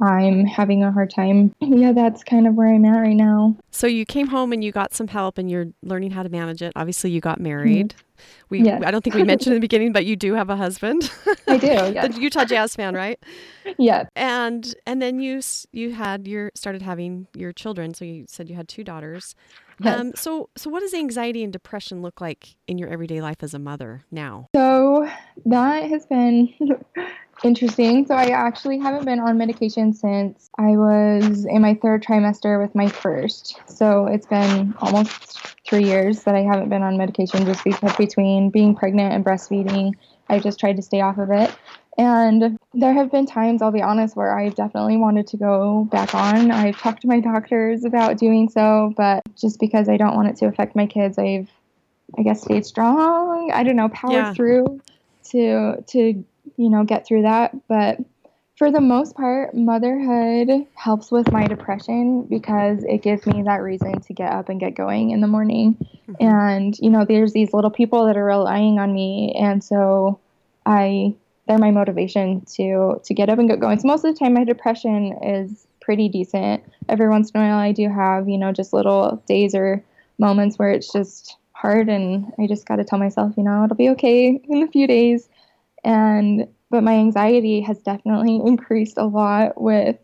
I'm 0.00 0.44
having 0.44 0.84
a 0.84 0.92
hard 0.92 1.10
time. 1.10 1.54
Yeah, 1.60 1.92
that's 1.92 2.22
kind 2.22 2.46
of 2.46 2.54
where 2.54 2.68
I'm 2.72 2.84
at 2.84 2.98
right 2.98 3.16
now. 3.16 3.56
So 3.70 3.86
you 3.86 4.04
came 4.04 4.28
home 4.28 4.52
and 4.52 4.62
you 4.62 4.70
got 4.70 4.94
some 4.94 5.08
help 5.08 5.38
and 5.38 5.50
you're 5.50 5.68
learning 5.82 6.12
how 6.12 6.22
to 6.22 6.28
manage 6.28 6.62
it. 6.62 6.72
Obviously, 6.76 7.10
you 7.10 7.20
got 7.20 7.40
married. 7.40 7.90
Mm-hmm. 7.90 8.04
We 8.48 8.62
yes. 8.62 8.82
I 8.84 8.90
don't 8.90 9.02
think 9.02 9.14
we 9.14 9.22
mentioned 9.24 9.54
in 9.54 9.60
the 9.60 9.64
beginning, 9.64 9.92
but 9.92 10.04
you 10.04 10.16
do 10.16 10.34
have 10.34 10.50
a 10.50 10.56
husband. 10.56 11.10
I 11.46 11.56
do. 11.56 11.66
Yes. 11.68 12.14
the 12.14 12.20
Utah 12.20 12.44
Jazz 12.44 12.74
fan, 12.74 12.94
right? 12.94 13.18
Yeah. 13.78 14.06
And 14.16 14.74
and 14.86 15.00
then 15.00 15.20
you 15.20 15.40
you 15.72 15.92
had 15.92 16.26
your 16.26 16.50
started 16.54 16.82
having 16.82 17.28
your 17.34 17.52
children. 17.52 17.94
So 17.94 18.04
you 18.04 18.24
said 18.28 18.48
you 18.48 18.56
had 18.56 18.68
two 18.68 18.84
daughters. 18.84 19.34
Yes. 19.80 20.00
Um, 20.00 20.12
so, 20.14 20.50
so 20.56 20.70
what 20.70 20.80
does 20.80 20.94
anxiety 20.94 21.44
and 21.44 21.52
depression 21.52 22.02
look 22.02 22.20
like 22.20 22.56
in 22.66 22.78
your 22.78 22.88
everyday 22.88 23.20
life 23.20 23.42
as 23.42 23.54
a 23.54 23.58
mother 23.58 24.02
now? 24.10 24.48
So 24.54 25.08
that 25.46 25.88
has 25.88 26.06
been 26.06 26.52
interesting. 27.44 28.06
So 28.06 28.14
I 28.14 28.26
actually 28.26 28.78
haven't 28.78 29.04
been 29.04 29.20
on 29.20 29.38
medication 29.38 29.92
since 29.92 30.50
I 30.58 30.70
was 30.76 31.44
in 31.44 31.62
my 31.62 31.74
third 31.74 32.02
trimester 32.02 32.60
with 32.60 32.74
my 32.74 32.88
first. 32.88 33.60
So 33.66 34.06
it's 34.06 34.26
been 34.26 34.74
almost 34.78 35.38
three 35.68 35.84
years 35.84 36.24
that 36.24 36.34
I 36.34 36.42
haven't 36.42 36.68
been 36.68 36.82
on 36.82 36.96
medication 36.96 37.44
just 37.44 37.62
because 37.62 37.94
between 37.96 38.50
being 38.50 38.74
pregnant 38.74 39.12
and 39.12 39.24
breastfeeding, 39.24 39.92
I 40.28 40.38
just 40.38 40.58
tried 40.58 40.76
to 40.76 40.82
stay 40.82 41.00
off 41.00 41.18
of 41.18 41.30
it. 41.30 41.54
And 41.98 42.56
there 42.72 42.92
have 42.92 43.10
been 43.10 43.26
times, 43.26 43.60
I'll 43.60 43.72
be 43.72 43.82
honest, 43.82 44.14
where 44.14 44.38
I've 44.38 44.54
definitely 44.54 44.96
wanted 44.96 45.26
to 45.28 45.36
go 45.36 45.88
back 45.90 46.14
on. 46.14 46.52
I've 46.52 46.78
talked 46.78 47.02
to 47.02 47.08
my 47.08 47.18
doctors 47.32 47.84
about 47.84 48.18
doing 48.18 48.48
so, 48.48 48.94
but 48.96 49.24
just 49.36 49.58
because 49.58 49.88
I 49.88 49.96
don't 49.96 50.14
want 50.14 50.28
it 50.28 50.36
to 50.36 50.46
affect 50.46 50.76
my 50.76 50.86
kids, 50.86 51.18
I've, 51.18 51.50
I 52.16 52.22
guess, 52.22 52.42
stayed 52.42 52.64
strong. 52.64 53.50
I 53.52 53.64
don't 53.64 53.74
know, 53.74 53.88
powered 53.88 54.14
yeah. 54.14 54.32
through 54.32 54.80
to 55.30 55.82
to 55.88 56.24
you 56.56 56.70
know 56.70 56.84
get 56.84 57.04
through 57.04 57.22
that. 57.22 57.52
But 57.66 57.98
for 58.56 58.70
the 58.70 58.80
most 58.80 59.16
part, 59.16 59.54
motherhood 59.54 60.66
helps 60.74 61.10
with 61.10 61.32
my 61.32 61.48
depression 61.48 62.22
because 62.22 62.84
it 62.84 63.02
gives 63.02 63.26
me 63.26 63.42
that 63.42 63.60
reason 63.60 64.00
to 64.00 64.12
get 64.12 64.32
up 64.32 64.48
and 64.48 64.60
get 64.60 64.76
going 64.76 65.10
in 65.10 65.20
the 65.20 65.26
morning. 65.26 65.76
Mm-hmm. 66.08 66.24
And 66.24 66.78
you 66.78 66.90
know, 66.90 67.04
there's 67.04 67.32
these 67.32 67.52
little 67.52 67.70
people 67.70 68.06
that 68.06 68.16
are 68.16 68.24
relying 68.24 68.78
on 68.78 68.92
me, 68.94 69.34
and 69.36 69.64
so 69.64 70.20
I 70.64 71.14
they're 71.48 71.58
my 71.58 71.70
motivation 71.70 72.42
to 72.56 73.00
to 73.04 73.14
get 73.14 73.28
up 73.28 73.38
and 73.38 73.48
get 73.48 73.60
going. 73.60 73.78
So 73.80 73.88
most 73.88 74.04
of 74.04 74.14
the 74.14 74.18
time, 74.18 74.34
my 74.34 74.44
depression 74.44 75.18
is 75.22 75.66
pretty 75.80 76.08
decent. 76.08 76.62
Every 76.88 77.08
once 77.08 77.30
in 77.30 77.40
a 77.40 77.44
while, 77.44 77.58
I 77.58 77.72
do 77.72 77.88
have 77.88 78.28
you 78.28 78.38
know 78.38 78.52
just 78.52 78.72
little 78.72 79.22
days 79.26 79.54
or 79.54 79.82
moments 80.18 80.58
where 80.58 80.70
it's 80.70 80.92
just 80.92 81.36
hard 81.52 81.88
and 81.88 82.32
I 82.38 82.46
just 82.46 82.66
got 82.66 82.76
to 82.76 82.84
tell 82.84 82.98
myself, 82.98 83.34
you 83.36 83.42
know, 83.42 83.64
it'll 83.64 83.76
be 83.76 83.88
okay 83.90 84.40
in 84.48 84.62
a 84.62 84.68
few 84.68 84.86
days. 84.86 85.28
And 85.84 86.46
but 86.70 86.82
my 86.84 86.94
anxiety 86.94 87.60
has 87.62 87.78
definitely 87.78 88.36
increased 88.44 88.98
a 88.98 89.06
lot 89.06 89.60
with 89.60 89.96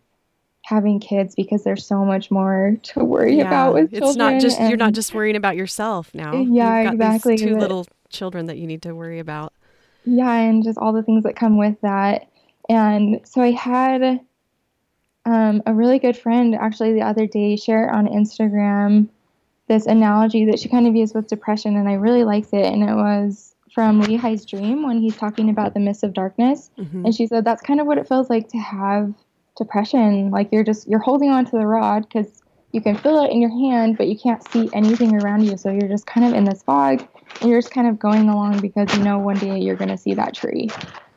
having 0.64 0.98
kids 0.98 1.34
because 1.34 1.62
there's 1.62 1.86
so 1.86 2.04
much 2.06 2.30
more 2.30 2.76
to 2.82 3.04
worry 3.04 3.36
Yeah, 3.36 3.44
about 3.46 3.74
with 3.74 3.90
children. 3.90 4.08
it's 4.08 4.16
not 4.16 4.40
just 4.40 4.60
you're 4.60 4.78
not 4.78 4.94
just 4.94 5.14
worrying 5.14 5.36
about 5.36 5.56
yourself 5.56 6.14
now. 6.14 6.32
Yeah, 6.32 6.76
You've 6.76 6.84
got 6.84 6.94
exactly, 6.94 7.36
two 7.36 7.58
little 7.58 7.86
children 8.08 8.46
that 8.46 8.56
you 8.56 8.66
need 8.66 8.82
to 8.82 8.94
worry 8.94 9.18
about. 9.18 9.52
Yeah, 10.04 10.32
and 10.32 10.62
just 10.64 10.78
all 10.78 10.92
the 10.92 11.02
things 11.02 11.24
that 11.24 11.36
come 11.36 11.58
with 11.58 11.80
that. 11.82 12.28
And 12.68 13.20
so 13.24 13.42
I 13.42 13.50
had 13.50 14.20
um, 15.26 15.62
a 15.66 15.72
really 15.74 15.98
good 15.98 16.16
friend 16.16 16.54
actually 16.54 16.92
the 16.92 17.02
other 17.02 17.26
day 17.26 17.56
share 17.56 17.90
on 17.90 18.06
Instagram 18.06 19.08
this 19.66 19.86
analogy 19.86 20.44
that 20.44 20.58
she 20.58 20.68
kind 20.68 20.86
of 20.86 20.94
used 20.94 21.14
with 21.14 21.26
depression, 21.26 21.76
and 21.76 21.88
I 21.88 21.94
really 21.94 22.24
liked 22.24 22.52
it. 22.52 22.66
And 22.66 22.82
it 22.82 22.94
was 22.94 23.54
from 23.72 24.02
Lehi's 24.02 24.44
dream 24.44 24.82
when 24.86 25.00
he's 25.00 25.16
talking 25.16 25.48
about 25.48 25.74
the 25.74 25.80
mist 25.80 26.04
of 26.04 26.12
darkness. 26.12 26.70
Mhm. 26.78 27.06
And 27.06 27.14
she 27.14 27.26
said 27.26 27.44
that's 27.44 27.62
kind 27.62 27.80
of 27.80 27.86
what 27.86 27.98
it 27.98 28.06
feels 28.06 28.30
like 28.30 28.48
to 28.50 28.58
have 28.58 29.12
depression. 29.56 30.30
Like 30.30 30.52
you're 30.52 30.64
just 30.64 30.86
you're 30.86 31.00
holding 31.00 31.30
on 31.30 31.44
to 31.46 31.52
the 31.52 31.66
rod 31.66 32.02
because 32.02 32.42
you 32.72 32.80
can 32.80 32.96
feel 32.96 33.22
it 33.22 33.30
in 33.30 33.40
your 33.40 33.50
hand, 33.50 33.96
but 33.96 34.08
you 34.08 34.18
can't 34.18 34.46
see 34.50 34.68
anything 34.72 35.14
around 35.20 35.44
you. 35.44 35.56
So 35.56 35.70
you're 35.70 35.88
just 35.88 36.06
kind 36.06 36.26
of 36.26 36.34
in 36.34 36.44
this 36.44 36.62
fog, 36.62 37.06
you're 37.42 37.60
just 37.60 37.72
kind 37.72 37.88
of 37.88 37.98
going 37.98 38.28
along 38.28 38.60
because 38.60 38.94
you 38.96 39.02
know 39.02 39.18
one 39.18 39.38
day 39.38 39.58
you're 39.58 39.76
going 39.76 39.88
to 39.88 39.98
see 39.98 40.14
that 40.14 40.34
tree. 40.34 40.68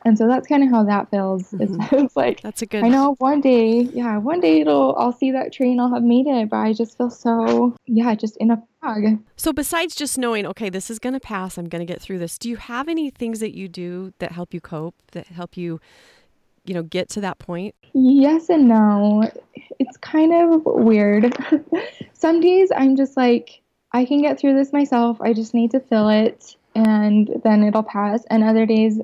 And 0.04 0.16
so 0.16 0.28
that's 0.28 0.46
kind 0.46 0.62
of 0.62 0.70
how 0.70 0.84
that 0.84 1.10
feels. 1.10 1.52
It's, 1.54 1.72
mm-hmm. 1.72 1.94
it's 2.04 2.16
like 2.16 2.40
That's 2.40 2.62
a 2.62 2.66
good. 2.66 2.84
I 2.84 2.88
know 2.88 3.16
one 3.18 3.40
day, 3.40 3.80
yeah, 3.80 4.16
one 4.18 4.40
day 4.40 4.60
it'll 4.60 4.96
I'll 4.96 5.12
see 5.12 5.32
that 5.32 5.52
tree 5.52 5.72
and 5.72 5.80
I'll 5.80 5.92
have 5.92 6.02
made 6.02 6.26
it, 6.26 6.48
but 6.48 6.58
I 6.58 6.72
just 6.72 6.96
feel 6.96 7.10
so 7.10 7.76
yeah, 7.86 8.14
just 8.14 8.36
in 8.38 8.50
a 8.50 8.62
fog. 8.80 9.18
So 9.36 9.52
besides 9.52 9.94
just 9.94 10.16
knowing, 10.16 10.46
okay, 10.46 10.70
this 10.70 10.90
is 10.90 10.98
going 10.98 11.14
to 11.14 11.20
pass, 11.20 11.58
I'm 11.58 11.68
going 11.68 11.86
to 11.86 11.92
get 11.92 12.00
through 12.00 12.18
this. 12.18 12.38
Do 12.38 12.48
you 12.48 12.56
have 12.56 12.88
any 12.88 13.10
things 13.10 13.40
that 13.40 13.54
you 13.54 13.68
do 13.68 14.12
that 14.18 14.32
help 14.32 14.54
you 14.54 14.60
cope, 14.60 14.94
that 15.12 15.26
help 15.26 15.56
you, 15.56 15.80
you 16.64 16.74
know, 16.74 16.82
get 16.82 17.08
to 17.10 17.20
that 17.20 17.38
point? 17.38 17.74
Yes 17.92 18.48
and 18.48 18.68
no. 18.68 19.28
It's 19.78 19.96
kind 19.98 20.32
of 20.32 20.62
weird. 20.64 21.36
Some 22.12 22.40
days 22.40 22.70
I'm 22.74 22.96
just 22.96 23.16
like, 23.16 23.62
I 23.92 24.04
can 24.04 24.20
get 24.20 24.38
through 24.38 24.54
this 24.54 24.72
myself. 24.72 25.20
I 25.20 25.32
just 25.32 25.54
need 25.54 25.70
to 25.72 25.80
feel 25.80 26.08
it 26.08 26.56
and 26.74 27.40
then 27.42 27.62
it'll 27.62 27.82
pass. 27.82 28.24
And 28.30 28.44
other 28.44 28.66
days, 28.66 29.00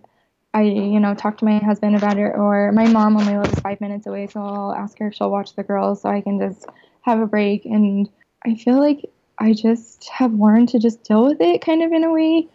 I, 0.52 0.62
you 0.62 1.00
know, 1.00 1.14
talk 1.14 1.38
to 1.38 1.44
my 1.44 1.58
husband 1.58 1.96
about 1.96 2.18
it 2.18 2.32
or 2.34 2.70
my 2.72 2.86
mom 2.88 3.16
only 3.16 3.36
lives 3.36 3.58
five 3.60 3.80
minutes 3.80 4.06
away. 4.06 4.26
So 4.26 4.40
I'll 4.40 4.72
ask 4.72 4.98
her 4.98 5.08
if 5.08 5.14
she'll 5.14 5.30
watch 5.30 5.54
the 5.56 5.62
girls 5.62 6.02
so 6.02 6.08
I 6.08 6.20
can 6.20 6.38
just 6.38 6.66
have 7.02 7.18
a 7.18 7.26
break. 7.26 7.64
And 7.64 8.08
I 8.44 8.54
feel 8.54 8.78
like 8.78 9.10
I 9.38 9.52
just 9.52 10.08
have 10.10 10.34
learned 10.34 10.68
to 10.70 10.78
just 10.78 11.02
deal 11.02 11.26
with 11.26 11.40
it 11.40 11.60
kind 11.60 11.82
of 11.82 11.92
in 11.92 12.04
a 12.04 12.12
way 12.12 12.48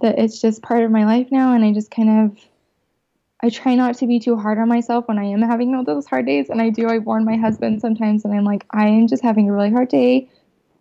that 0.00 0.18
it's 0.18 0.40
just 0.40 0.62
part 0.62 0.82
of 0.82 0.90
my 0.90 1.04
life 1.04 1.28
now. 1.30 1.54
And 1.54 1.64
I 1.64 1.72
just 1.72 1.90
kind 1.90 2.24
of 2.26 2.38
I 3.40 3.50
try 3.50 3.76
not 3.76 3.96
to 3.98 4.06
be 4.06 4.18
too 4.18 4.36
hard 4.36 4.58
on 4.58 4.68
myself 4.68 5.06
when 5.06 5.18
I 5.18 5.24
am 5.24 5.42
having 5.42 5.74
all 5.74 5.84
those 5.84 6.06
hard 6.06 6.26
days. 6.26 6.50
And 6.50 6.60
I 6.60 6.70
do, 6.70 6.88
I 6.88 6.98
warn 6.98 7.24
my 7.24 7.36
husband 7.36 7.80
sometimes, 7.80 8.24
and 8.24 8.34
I'm 8.34 8.44
like, 8.44 8.66
I 8.72 8.88
am 8.88 9.06
just 9.06 9.22
having 9.22 9.48
a 9.48 9.52
really 9.52 9.70
hard 9.70 9.88
day. 9.88 10.28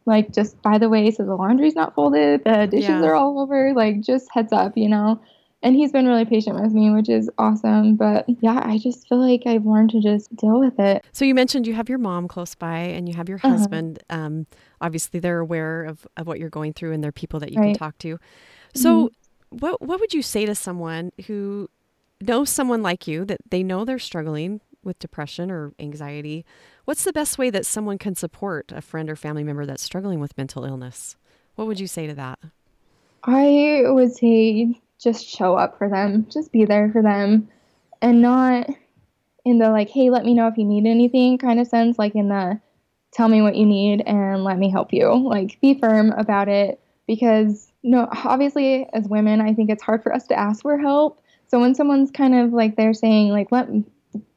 Like, 0.07 0.33
just 0.33 0.59
by 0.61 0.77
the 0.79 0.89
way, 0.89 1.11
so 1.11 1.23
the 1.25 1.35
laundry's 1.35 1.75
not 1.75 1.93
folded, 1.93 2.43
the 2.45 2.65
dishes 2.65 2.89
Yeah. 2.89 3.03
are 3.03 3.13
all 3.15 3.39
over. 3.39 3.73
Like, 3.75 4.01
just 4.01 4.27
heads 4.31 4.51
up, 4.53 4.73
you 4.75 4.89
know? 4.89 5.21
And 5.63 5.75
he's 5.75 5.91
been 5.91 6.05
really 6.05 6.23
patient 6.25 6.59
with 6.61 6.71
me, 6.71 6.91
which 6.91 7.09
is 7.09 7.29
awesome. 7.39 7.95
But 7.95 8.25
yeah, 8.41 8.61
I 8.63 8.77
just 8.77 9.07
feel 9.09 9.19
like 9.19 9.41
I've 9.47 9.65
learned 9.65 9.89
to 9.91 9.99
just 10.01 10.33
deal 10.35 10.59
with 10.59 10.79
it. 10.79 11.03
So 11.11 11.25
you 11.25 11.33
mentioned 11.35 11.65
you 11.65 11.73
have 11.73 11.89
your 11.89 11.97
mom 11.97 12.27
close 12.27 12.53
by 12.55 12.77
and 12.79 13.09
you 13.09 13.15
have 13.15 13.27
your 13.27 13.39
Uh-huh. 13.39 13.49
husband. 13.57 13.99
Um, 14.09 14.45
obviously, 14.81 15.19
they're 15.19 15.39
aware 15.39 15.83
of, 15.83 16.07
of 16.15 16.27
what 16.27 16.39
you're 16.39 16.49
going 16.51 16.73
through 16.73 16.93
and 16.93 17.03
they're 17.03 17.11
people 17.11 17.39
that 17.39 17.51
you 17.51 17.57
can 17.57 17.73
talk 17.73 17.97
to. 17.99 18.19
So, 18.75 19.09
what 19.49 19.81
what 19.81 19.99
would 19.99 20.13
you 20.13 20.21
say 20.21 20.45
to 20.45 20.53
someone 20.55 21.11
who 21.25 21.69
knows 22.21 22.49
someone 22.49 22.83
like 22.83 23.07
you 23.07 23.25
that 23.25 23.39
they 23.49 23.63
know 23.63 23.83
they're 23.83 23.97
struggling 23.99 24.61
with 24.83 24.99
depression 24.99 25.49
or 25.49 25.73
anxiety? 25.79 26.45
What's 26.87 27.03
the 27.03 27.11
best 27.11 27.37
way 27.37 27.49
that 27.49 27.65
someone 27.65 27.97
can 27.97 28.15
support 28.15 28.71
a 28.71 28.79
friend 28.79 29.09
or 29.09 29.17
family 29.17 29.43
member 29.43 29.65
that's 29.65 29.83
struggling 29.83 30.21
with 30.21 30.37
mental 30.37 30.63
illness? 30.63 31.17
What 31.55 31.67
would 31.67 31.81
you 31.81 31.85
say 31.85 32.07
to 32.07 32.13
that? 32.13 32.39
I 33.25 33.81
would 33.87 34.15
say 34.15 34.79
just 34.97 35.27
show 35.27 35.55
up 35.55 35.77
for 35.77 35.89
them, 35.89 36.27
just 36.31 36.53
be 36.53 36.63
there 36.63 36.89
for 36.93 37.01
them, 37.01 37.49
and 38.01 38.21
not 38.21 38.69
in 39.43 39.57
the 39.57 39.69
like, 39.69 39.89
hey, 39.89 40.09
let 40.09 40.23
me 40.23 40.33
know 40.33 40.47
if 40.47 40.57
you 40.57 40.63
need 40.63 40.85
anything 40.85 41.37
kind 41.37 41.59
of 41.59 41.67
sense, 41.67 41.99
like 41.99 42.15
in 42.15 42.29
the 42.29 42.57
tell 43.11 43.27
me 43.27 43.41
what 43.41 43.57
you 43.57 43.65
need 43.65 44.01
and 44.07 44.45
let 44.45 44.57
me 44.57 44.71
help 44.71 44.93
you. 44.93 45.13
Like, 45.13 45.59
be 45.59 45.77
firm 45.77 46.13
about 46.13 46.47
it 46.47 46.79
because, 47.05 47.69
no, 47.83 48.07
obviously, 48.23 48.87
as 48.93 49.09
women, 49.09 49.41
I 49.41 49.53
think 49.53 49.69
it's 49.69 49.83
hard 49.83 50.03
for 50.03 50.15
us 50.15 50.25
to 50.27 50.39
ask 50.39 50.61
for 50.61 50.77
help. 50.77 51.21
So 51.49 51.59
when 51.59 51.75
someone's 51.75 52.11
kind 52.11 52.33
of 52.33 52.53
like 52.53 52.77
they're 52.77 52.93
saying, 52.93 53.27
like, 53.27 53.51
let 53.51 53.67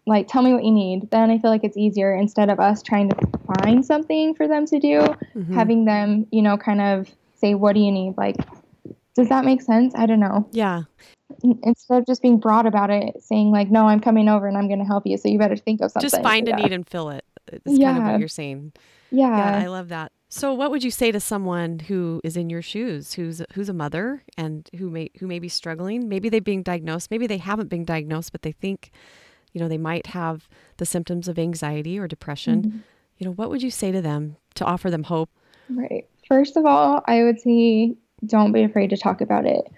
like 0.07 0.29
tell 0.29 0.43
me 0.43 0.53
what 0.53 0.65
you 0.65 0.73
need, 0.73 1.11
then 1.11 1.31
I 1.31 1.39
feel 1.39 1.51
like 1.51 1.63
it's 1.65 1.77
easier 1.77 2.15
instead 2.15 2.49
of 2.51 2.59
us 2.59 2.83
trying 2.83 3.11
to 3.11 3.17
find 3.59 3.85
something 3.85 4.35
for 4.35 4.49
them 4.49 4.67
to 4.67 4.79
do 4.81 5.01
Mhm. 5.37 5.55
having 5.55 5.85
them, 5.85 6.27
you 6.31 6.43
know, 6.43 6.57
kind 6.57 6.81
of 6.81 7.11
say, 7.35 7.55
What 7.55 7.75
do 7.75 7.81
you 7.81 7.93
need? 7.93 8.15
Like, 8.17 8.37
does 9.15 9.29
that 9.29 9.45
make 9.45 9.63
sense? 9.63 9.95
I 9.95 10.07
don't 10.07 10.21
know. 10.21 10.47
yeah. 10.53 10.83
Instead 11.63 11.99
of 11.99 12.07
just 12.07 12.23
being 12.23 12.39
broad 12.39 12.67
about 12.67 12.91
it, 12.91 13.23
saying, 13.23 13.51
like, 13.53 13.71
No, 13.71 13.87
I'm 13.87 14.01
coming 14.01 14.29
over 14.29 14.47
and 14.49 14.57
I'm 14.57 14.67
going 14.67 14.81
to 14.81 14.85
help 14.85 15.07
you. 15.07 15.17
So 15.17 15.29
you 15.29 15.39
better 15.39 15.57
think 15.57 15.81
of 15.81 15.91
something. 15.93 16.09
Just 16.09 16.23
find 16.23 16.49
a 16.49 16.57
need 16.57 16.73
and 16.73 16.87
fill 16.89 17.11
it. 17.11 17.25
It's 17.53 17.79
kind 17.79 17.99
of 17.99 18.05
what 18.05 18.19
you're 18.19 18.29
saying. 18.29 18.73
Yeah, 19.11 19.37
Yeah. 19.37 19.65
I 19.65 19.67
love 19.69 19.89
that. 19.89 20.13
So, 20.33 20.55
what 20.55 20.71
would 20.71 20.85
you 20.85 20.93
say 20.93 21.11
to 21.11 21.19
someone 21.19 21.81
who 21.81 22.21
is 22.23 22.37
in 22.37 22.51
your 22.51 22.63
shoes, 22.63 23.15
who's 23.15 23.43
who's 23.55 23.69
a 23.69 23.73
mother 23.73 24.23
and 24.39 24.69
who 24.79 24.89
may 24.89 25.11
who 25.19 25.27
may 25.27 25.41
be 25.41 25.49
struggling? 25.49 26.09
Maybe 26.09 26.29
they've 26.29 26.45
been 26.45 26.63
diagnosed, 26.63 27.11
maybe 27.11 27.27
they 27.27 27.39
haven't 27.39 27.69
been 27.69 27.85
diagnosed, 27.85 28.31
but 28.31 28.43
they 28.43 28.53
think, 28.53 28.93
you 29.53 29.61
know, 29.61 29.69
they 29.69 29.79
might 29.79 30.09
have 30.09 30.49
the 30.77 30.87
symptoms 30.87 31.29
of 31.29 31.39
anxiety 31.39 31.99
or 31.99 32.07
depression. 32.07 32.63
Mhm. 32.63 32.81
You 33.19 33.27
know, 33.27 33.33
what 33.33 33.51
would 33.51 33.63
you 33.63 33.71
say 33.71 33.93
to 33.93 34.01
them 34.01 34.37
to 34.55 34.65
offer 34.65 34.91
them 34.91 35.05
hope? 35.05 35.31
Right. 35.69 36.07
First 36.27 36.57
of 36.57 36.65
all, 36.65 37.03
I 37.07 37.23
would 37.23 37.41
say 37.41 37.95
don't 38.27 38.53
be 38.53 38.63
afraid 38.63 38.91
to 38.91 38.97
talk 38.97 39.21
about 39.21 39.47
it. 39.47 39.71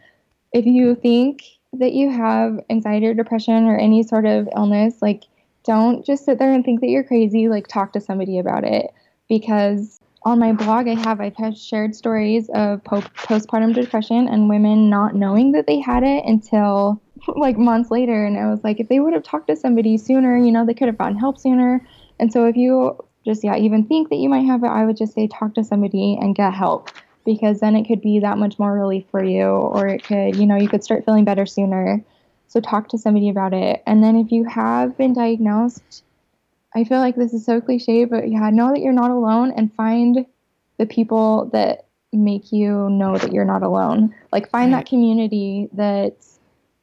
If 0.52 0.66
you 0.66 0.94
think 0.94 1.42
that 1.72 1.92
you 1.92 2.10
have 2.10 2.60
anxiety 2.70 3.06
or 3.06 3.14
depression 3.14 3.64
or 3.66 3.76
any 3.76 4.02
sort 4.02 4.26
of 4.26 4.48
illness, 4.54 5.00
like 5.00 5.24
don't 5.64 6.04
just 6.04 6.24
sit 6.24 6.38
there 6.38 6.52
and 6.52 6.64
think 6.64 6.80
that 6.80 6.88
you're 6.88 7.04
crazy. 7.04 7.48
Like 7.48 7.68
talk 7.68 7.92
to 7.92 8.00
somebody 8.00 8.38
about 8.38 8.64
it. 8.64 8.92
Because 9.28 10.00
on 10.24 10.38
my 10.38 10.52
blog, 10.52 10.88
I 10.88 10.94
have 10.94 11.20
I've 11.20 11.36
had 11.36 11.56
shared 11.56 11.94
stories 11.96 12.50
of 12.54 12.84
po- 12.84 13.00
postpartum 13.00 13.74
depression 13.74 14.28
and 14.28 14.48
women 14.48 14.90
not 14.90 15.14
knowing 15.14 15.52
that 15.52 15.66
they 15.66 15.80
had 15.80 16.02
it 16.02 16.24
until 16.26 17.00
like 17.36 17.58
months 17.58 17.90
later. 17.90 18.24
And 18.26 18.38
I 18.38 18.50
was 18.50 18.62
like, 18.64 18.80
if 18.80 18.88
they 18.88 19.00
would 19.00 19.12
have 19.12 19.22
talked 19.22 19.48
to 19.48 19.56
somebody 19.56 19.98
sooner, 19.98 20.36
you 20.36 20.52
know, 20.52 20.66
they 20.66 20.74
could 20.74 20.88
have 20.88 20.98
gotten 20.98 21.18
help 21.18 21.38
sooner. 21.38 21.86
And 22.18 22.32
so 22.32 22.46
if 22.46 22.56
you 22.56 22.96
just 23.24 23.44
yeah 23.44 23.56
even 23.56 23.86
think 23.86 24.08
that 24.10 24.16
you 24.16 24.28
might 24.28 24.46
have 24.46 24.62
it 24.62 24.68
i 24.68 24.84
would 24.84 24.96
just 24.96 25.14
say 25.14 25.26
talk 25.28 25.54
to 25.54 25.64
somebody 25.64 26.18
and 26.20 26.34
get 26.34 26.52
help 26.52 26.90
because 27.24 27.60
then 27.60 27.76
it 27.76 27.86
could 27.86 28.00
be 28.00 28.18
that 28.18 28.38
much 28.38 28.58
more 28.58 28.72
relief 28.72 29.04
for 29.10 29.22
you 29.22 29.44
or 29.44 29.86
it 29.86 30.04
could 30.04 30.36
you 30.36 30.46
know 30.46 30.56
you 30.56 30.68
could 30.68 30.84
start 30.84 31.04
feeling 31.04 31.24
better 31.24 31.46
sooner 31.46 32.02
so 32.48 32.60
talk 32.60 32.88
to 32.88 32.98
somebody 32.98 33.28
about 33.28 33.54
it 33.54 33.82
and 33.86 34.02
then 34.02 34.16
if 34.16 34.30
you 34.32 34.44
have 34.44 34.96
been 34.98 35.12
diagnosed 35.12 36.02
i 36.74 36.84
feel 36.84 36.98
like 36.98 37.16
this 37.16 37.32
is 37.32 37.44
so 37.44 37.60
cliche 37.60 38.04
but 38.04 38.28
yeah 38.28 38.50
know 38.50 38.72
that 38.72 38.80
you're 38.80 38.92
not 38.92 39.10
alone 39.10 39.52
and 39.56 39.72
find 39.74 40.26
the 40.78 40.86
people 40.86 41.48
that 41.52 41.86
make 42.12 42.52
you 42.52 42.90
know 42.90 43.16
that 43.16 43.32
you're 43.32 43.44
not 43.44 43.62
alone 43.62 44.14
like 44.32 44.50
find 44.50 44.74
that 44.74 44.84
community 44.84 45.68
that 45.72 46.16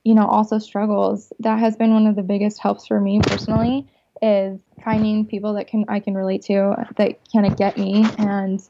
you 0.04 0.16
know 0.16 0.26
also 0.26 0.60
struggles 0.60 1.32
that 1.40 1.60
has 1.60 1.76
been 1.76 1.94
one 1.94 2.08
of 2.08 2.16
the 2.16 2.24
biggest 2.24 2.60
helps 2.60 2.88
for 2.88 3.00
me 3.00 3.20
personally 3.24 3.88
is 4.22 4.60
finding 4.84 5.26
people 5.26 5.54
that 5.54 5.68
can 5.68 5.86
I 5.88 6.00
can 6.00 6.14
relate 6.14 6.42
to 6.44 6.76
that 6.98 7.20
kind 7.32 7.46
of 7.46 7.58
get 7.58 7.78
me 7.78 8.06
and 8.18 8.62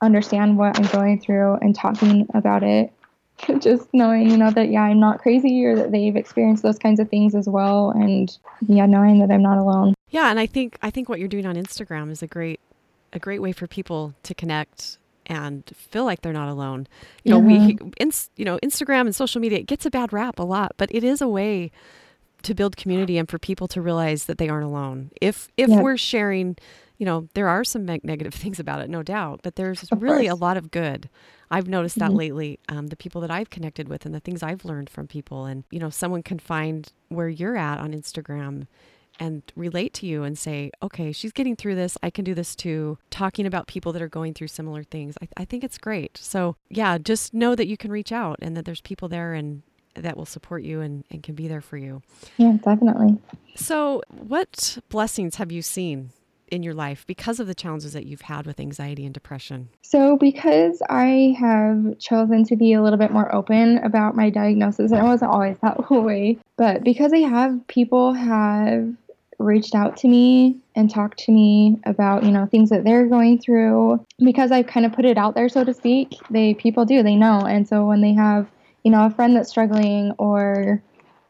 understand 0.00 0.58
what 0.58 0.78
I'm 0.78 0.86
going 0.86 1.20
through 1.20 1.54
and 1.54 1.74
talking 1.74 2.26
about 2.34 2.62
it. 2.62 2.92
Just 3.60 3.88
knowing, 3.92 4.28
you 4.28 4.36
know, 4.36 4.50
that 4.50 4.68
yeah, 4.70 4.82
I'm 4.82 4.98
not 4.98 5.20
crazy 5.20 5.64
or 5.64 5.76
that 5.76 5.92
they've 5.92 6.16
experienced 6.16 6.62
those 6.62 6.78
kinds 6.78 6.98
of 6.98 7.08
things 7.08 7.34
as 7.34 7.48
well 7.48 7.90
and 7.90 8.36
yeah, 8.66 8.86
knowing 8.86 9.20
that 9.20 9.30
I'm 9.30 9.42
not 9.42 9.58
alone. 9.58 9.94
Yeah, 10.10 10.30
and 10.30 10.40
I 10.40 10.46
think 10.46 10.78
I 10.82 10.90
think 10.90 11.08
what 11.08 11.18
you're 11.18 11.28
doing 11.28 11.46
on 11.46 11.54
Instagram 11.54 12.10
is 12.10 12.22
a 12.22 12.26
great 12.26 12.60
a 13.12 13.18
great 13.18 13.40
way 13.40 13.52
for 13.52 13.66
people 13.66 14.14
to 14.24 14.34
connect 14.34 14.98
and 15.28 15.64
feel 15.74 16.04
like 16.04 16.22
they're 16.22 16.32
not 16.32 16.48
alone. 16.48 16.86
You 17.24 17.32
know, 17.32 17.38
we 17.38 17.78
ins, 17.98 18.30
you 18.36 18.44
know, 18.44 18.58
Instagram 18.62 19.02
and 19.02 19.14
social 19.14 19.40
media 19.40 19.58
it 19.58 19.66
gets 19.66 19.84
a 19.86 19.90
bad 19.90 20.12
rap 20.12 20.38
a 20.38 20.42
lot, 20.44 20.72
but 20.76 20.88
it 20.92 21.04
is 21.04 21.20
a 21.20 21.28
way 21.28 21.70
to 22.42 22.54
build 22.54 22.76
community 22.76 23.18
and 23.18 23.28
for 23.28 23.38
people 23.38 23.66
to 23.68 23.80
realize 23.82 24.24
that 24.26 24.38
they 24.38 24.48
aren't 24.48 24.64
alone. 24.64 25.10
If 25.20 25.48
if 25.56 25.68
Yeah. 25.68 25.82
we're 25.82 25.96
sharing, 25.96 26.56
you 26.96 27.04
know, 27.06 27.28
there 27.34 27.48
are 27.48 27.64
some 27.64 27.84
neg- 27.84 28.04
negative 28.04 28.32
things 28.42 28.58
about 28.60 28.80
it, 28.80 28.88
no 28.88 29.02
doubt, 29.02 29.40
but 29.42 29.56
there's 29.56 29.82
Of 29.92 30.02
really 30.02 30.26
a 30.26 30.34
lot 30.34 30.56
of 30.56 30.70
good. 30.70 31.08
I've 31.50 31.66
noticed 31.68 31.98
that 31.98 32.10
Mhm. 32.10 32.16
lately. 32.16 32.58
Um, 32.68 32.88
the 32.88 32.96
people 32.96 33.20
that 33.22 33.30
I've 33.30 33.50
connected 33.50 33.88
with 33.88 34.04
and 34.06 34.14
the 34.14 34.20
things 34.20 34.42
I've 34.42 34.64
learned 34.64 34.90
from 34.90 35.06
people, 35.06 35.46
and 35.46 35.64
you 35.70 35.78
know, 35.78 35.90
someone 35.90 36.22
can 36.22 36.38
find 36.38 36.90
where 37.08 37.28
you're 37.28 37.56
at 37.56 37.78
on 37.80 37.92
Instagram 37.92 38.66
and 39.18 39.42
relate 39.56 39.92
to 39.94 40.06
you 40.06 40.22
and 40.22 40.38
say, 40.38 40.70
okay, 40.82 41.12
she's 41.12 41.32
getting 41.32 41.56
through 41.56 41.74
this. 41.74 41.96
I 42.02 42.10
can 42.10 42.24
do 42.24 42.34
this 42.34 42.54
too. 42.54 42.98
Talking 43.10 43.46
about 43.46 43.66
people 43.66 43.92
that 43.92 44.02
are 44.02 44.08
going 44.08 44.34
through 44.34 44.48
similar 44.48 44.82
things. 44.82 45.16
I, 45.22 45.28
I 45.36 45.44
think 45.44 45.64
it's 45.64 45.78
great. 45.78 46.18
So, 46.18 46.56
yeah, 46.68 46.98
just 46.98 47.34
know 47.34 47.54
that 47.54 47.66
you 47.66 47.76
can 47.76 47.90
reach 47.90 48.12
out 48.12 48.38
and 48.40 48.56
that 48.56 48.64
there's 48.64 48.80
people 48.80 49.08
there 49.08 49.34
and 49.34 49.62
that 49.94 50.16
will 50.16 50.26
support 50.26 50.62
you 50.62 50.80
and, 50.80 51.04
and 51.10 51.22
can 51.22 51.34
be 51.34 51.48
there 51.48 51.60
for 51.60 51.76
you. 51.76 52.02
Yeah, 52.36 52.56
definitely. 52.62 53.18
So, 53.56 54.02
what 54.08 54.78
blessings 54.88 55.36
have 55.36 55.50
you 55.50 55.62
seen 55.62 56.10
in 56.50 56.62
your 56.62 56.74
life 56.74 57.04
because 57.06 57.40
of 57.40 57.46
the 57.46 57.54
challenges 57.54 57.92
that 57.92 58.06
you've 58.06 58.22
had 58.22 58.46
with 58.46 58.60
anxiety 58.60 59.04
and 59.04 59.12
depression? 59.12 59.68
So, 59.82 60.16
because 60.16 60.80
I 60.88 61.36
have 61.38 61.98
chosen 61.98 62.44
to 62.44 62.56
be 62.56 62.72
a 62.72 62.82
little 62.82 62.98
bit 62.98 63.10
more 63.10 63.34
open 63.34 63.78
about 63.78 64.16
my 64.16 64.30
diagnosis, 64.30 64.92
and 64.92 65.00
it 65.00 65.04
wasn't 65.04 65.32
always 65.32 65.56
that 65.62 65.90
way, 65.90 66.38
but 66.56 66.84
because 66.84 67.12
I 67.12 67.18
have, 67.18 67.66
people 67.66 68.12
have 68.12 68.94
reached 69.38 69.74
out 69.74 69.96
to 69.96 70.08
me 70.08 70.58
and 70.74 70.90
talked 70.90 71.18
to 71.18 71.32
me 71.32 71.78
about 71.86 72.24
you 72.24 72.30
know 72.30 72.46
things 72.46 72.70
that 72.70 72.84
they're 72.84 73.06
going 73.06 73.38
through 73.38 74.04
because 74.24 74.50
i 74.50 74.62
kind 74.62 74.84
of 74.84 74.92
put 74.92 75.04
it 75.04 75.16
out 75.16 75.34
there 75.34 75.48
so 75.48 75.62
to 75.64 75.72
speak 75.72 76.12
they 76.30 76.54
people 76.54 76.84
do 76.84 77.02
they 77.04 77.14
know 77.14 77.46
and 77.46 77.68
so 77.68 77.86
when 77.86 78.00
they 78.00 78.12
have 78.12 78.48
you 78.82 78.90
know 78.90 79.06
a 79.06 79.10
friend 79.10 79.36
that's 79.36 79.48
struggling 79.48 80.12
or 80.18 80.82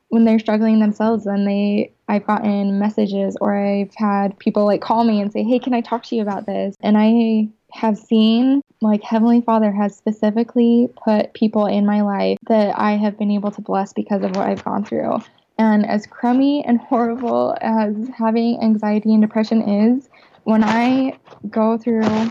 when 0.08 0.24
they're 0.24 0.38
struggling 0.38 0.80
themselves 0.80 1.24
then 1.24 1.44
they 1.44 1.92
I've 2.08 2.26
gotten 2.26 2.78
messages 2.78 3.36
or 3.40 3.54
I've 3.54 3.94
had 3.94 4.38
people 4.38 4.64
like 4.64 4.80
call 4.80 5.04
me 5.04 5.20
and 5.20 5.30
say, 5.30 5.42
"Hey, 5.42 5.58
can 5.58 5.74
I 5.74 5.82
talk 5.82 6.04
to 6.04 6.16
you 6.16 6.22
about 6.22 6.46
this?" 6.46 6.74
And 6.80 6.96
I 6.98 7.48
have 7.72 7.98
seen 7.98 8.62
like 8.80 9.02
Heavenly 9.02 9.42
Father 9.42 9.70
has 9.70 9.94
specifically 9.96 10.88
put 11.04 11.34
people 11.34 11.66
in 11.66 11.84
my 11.84 12.00
life 12.00 12.38
that 12.48 12.78
I 12.78 12.92
have 12.92 13.18
been 13.18 13.30
able 13.30 13.50
to 13.50 13.60
bless 13.60 13.92
because 13.92 14.22
of 14.22 14.34
what 14.36 14.46
I've 14.46 14.64
gone 14.64 14.84
through. 14.84 15.18
And 15.58 15.84
as 15.86 16.06
crummy 16.06 16.64
and 16.64 16.78
horrible 16.78 17.56
as 17.60 17.94
having 18.16 18.62
anxiety 18.62 19.12
and 19.12 19.20
depression 19.20 19.62
is, 19.62 20.08
when 20.44 20.62
I 20.62 21.18
go 21.50 21.76
through 21.76 22.30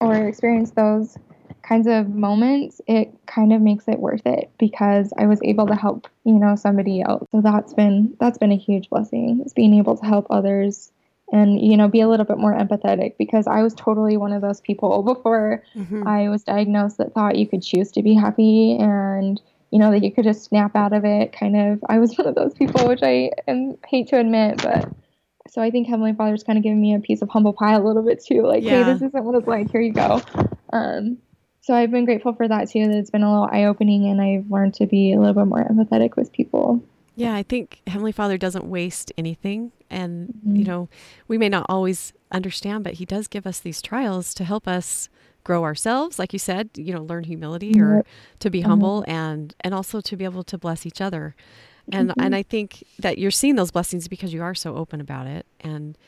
or 0.00 0.26
experience 0.26 0.70
those 0.72 1.16
kinds 1.62 1.86
of 1.86 2.08
moments, 2.08 2.80
it 2.86 3.14
kind 3.26 3.52
of 3.52 3.60
makes 3.60 3.86
it 3.88 3.98
worth 3.98 4.26
it 4.26 4.50
because 4.58 5.12
I 5.16 5.26
was 5.26 5.40
able 5.42 5.66
to 5.66 5.74
help, 5.74 6.08
you 6.24 6.38
know, 6.38 6.56
somebody 6.56 7.02
else. 7.02 7.26
So 7.30 7.40
that's 7.40 7.74
been 7.74 8.16
that's 8.18 8.38
been 8.38 8.52
a 8.52 8.56
huge 8.56 8.88
blessing. 8.90 9.42
Is 9.44 9.52
being 9.52 9.74
able 9.74 9.96
to 9.96 10.04
help 10.04 10.26
others 10.30 10.90
and 11.32 11.60
you 11.60 11.76
know 11.76 11.88
be 11.88 12.00
a 12.00 12.08
little 12.08 12.26
bit 12.26 12.38
more 12.38 12.54
empathetic 12.54 13.16
because 13.18 13.46
I 13.46 13.62
was 13.62 13.74
totally 13.74 14.16
one 14.16 14.32
of 14.32 14.42
those 14.42 14.60
people 14.60 15.02
before 15.14 15.62
mm-hmm. 15.74 16.06
I 16.06 16.28
was 16.28 16.44
diagnosed 16.44 16.98
that 16.98 17.14
thought 17.14 17.36
you 17.36 17.46
could 17.46 17.62
choose 17.62 17.90
to 17.92 18.02
be 18.02 18.14
happy 18.14 18.76
and 18.78 19.40
you 19.72 19.78
know 19.78 19.90
that 19.90 20.04
you 20.04 20.12
could 20.12 20.24
just 20.24 20.44
snap 20.44 20.76
out 20.76 20.92
of 20.92 21.04
it 21.04 21.32
kind 21.32 21.56
of 21.56 21.84
I 21.88 21.98
was 21.98 22.14
one 22.18 22.28
of 22.28 22.34
those 22.34 22.54
people 22.54 22.86
which 22.86 23.02
I 23.02 23.30
am, 23.48 23.76
hate 23.86 24.08
to 24.08 24.18
admit 24.18 24.62
but 24.62 24.88
so 25.48 25.60
I 25.60 25.70
think 25.70 25.88
Heavenly 25.88 26.12
Father's 26.12 26.44
kind 26.44 26.56
of 26.56 26.62
giving 26.62 26.80
me 26.80 26.94
a 26.94 27.00
piece 27.00 27.20
of 27.22 27.28
humble 27.28 27.52
pie 27.52 27.74
a 27.74 27.82
little 27.82 28.02
bit 28.02 28.24
too 28.24 28.42
like 28.42 28.62
yeah. 28.62 28.84
hey 28.84 28.92
this 28.92 29.02
isn't 29.02 29.24
what 29.24 29.34
it's 29.34 29.48
like 29.48 29.70
here 29.70 29.80
you 29.80 29.92
go 29.92 30.22
um 30.72 31.18
so 31.62 31.74
I've 31.74 31.92
been 31.92 32.04
grateful 32.04 32.34
for 32.34 32.48
that 32.48 32.68
too. 32.68 32.88
That 32.88 32.96
it's 32.96 33.10
been 33.10 33.22
a 33.22 33.32
little 33.32 33.48
eye 33.50 33.64
opening, 33.64 34.06
and 34.06 34.20
I've 34.20 34.50
learned 34.50 34.74
to 34.74 34.86
be 34.86 35.12
a 35.12 35.18
little 35.18 35.34
bit 35.34 35.46
more 35.46 35.64
empathetic 35.64 36.16
with 36.16 36.32
people. 36.32 36.82
Yeah, 37.14 37.34
I 37.34 37.44
think 37.44 37.82
Heavenly 37.86 38.10
Father 38.10 38.36
doesn't 38.36 38.64
waste 38.64 39.12
anything, 39.16 39.70
and 39.88 40.28
mm-hmm. 40.28 40.56
you 40.56 40.64
know, 40.64 40.88
we 41.28 41.38
may 41.38 41.48
not 41.48 41.66
always 41.68 42.12
understand, 42.32 42.82
but 42.82 42.94
He 42.94 43.04
does 43.04 43.28
give 43.28 43.46
us 43.46 43.60
these 43.60 43.80
trials 43.80 44.34
to 44.34 44.44
help 44.44 44.66
us 44.66 45.08
grow 45.44 45.64
ourselves, 45.64 46.18
like 46.18 46.32
you 46.32 46.38
said. 46.38 46.70
You 46.74 46.94
know, 46.94 47.02
learn 47.02 47.24
humility 47.24 47.80
or 47.80 48.04
to 48.40 48.50
be 48.50 48.60
mm-hmm. 48.60 48.70
humble, 48.70 49.04
and 49.06 49.54
and 49.60 49.74
also 49.74 50.00
to 50.00 50.16
be 50.16 50.24
able 50.24 50.44
to 50.44 50.58
bless 50.58 50.86
each 50.86 51.00
other. 51.00 51.34
And 51.90 52.10
mm-hmm. 52.10 52.20
and 52.20 52.34
I 52.34 52.42
think 52.42 52.84
that 52.98 53.18
you're 53.18 53.30
seeing 53.30 53.56
those 53.56 53.70
blessings 53.70 54.08
because 54.08 54.32
you 54.32 54.42
are 54.42 54.54
so 54.54 54.76
open 54.76 55.00
about 55.00 55.26
it, 55.26 55.46
and 55.60 55.98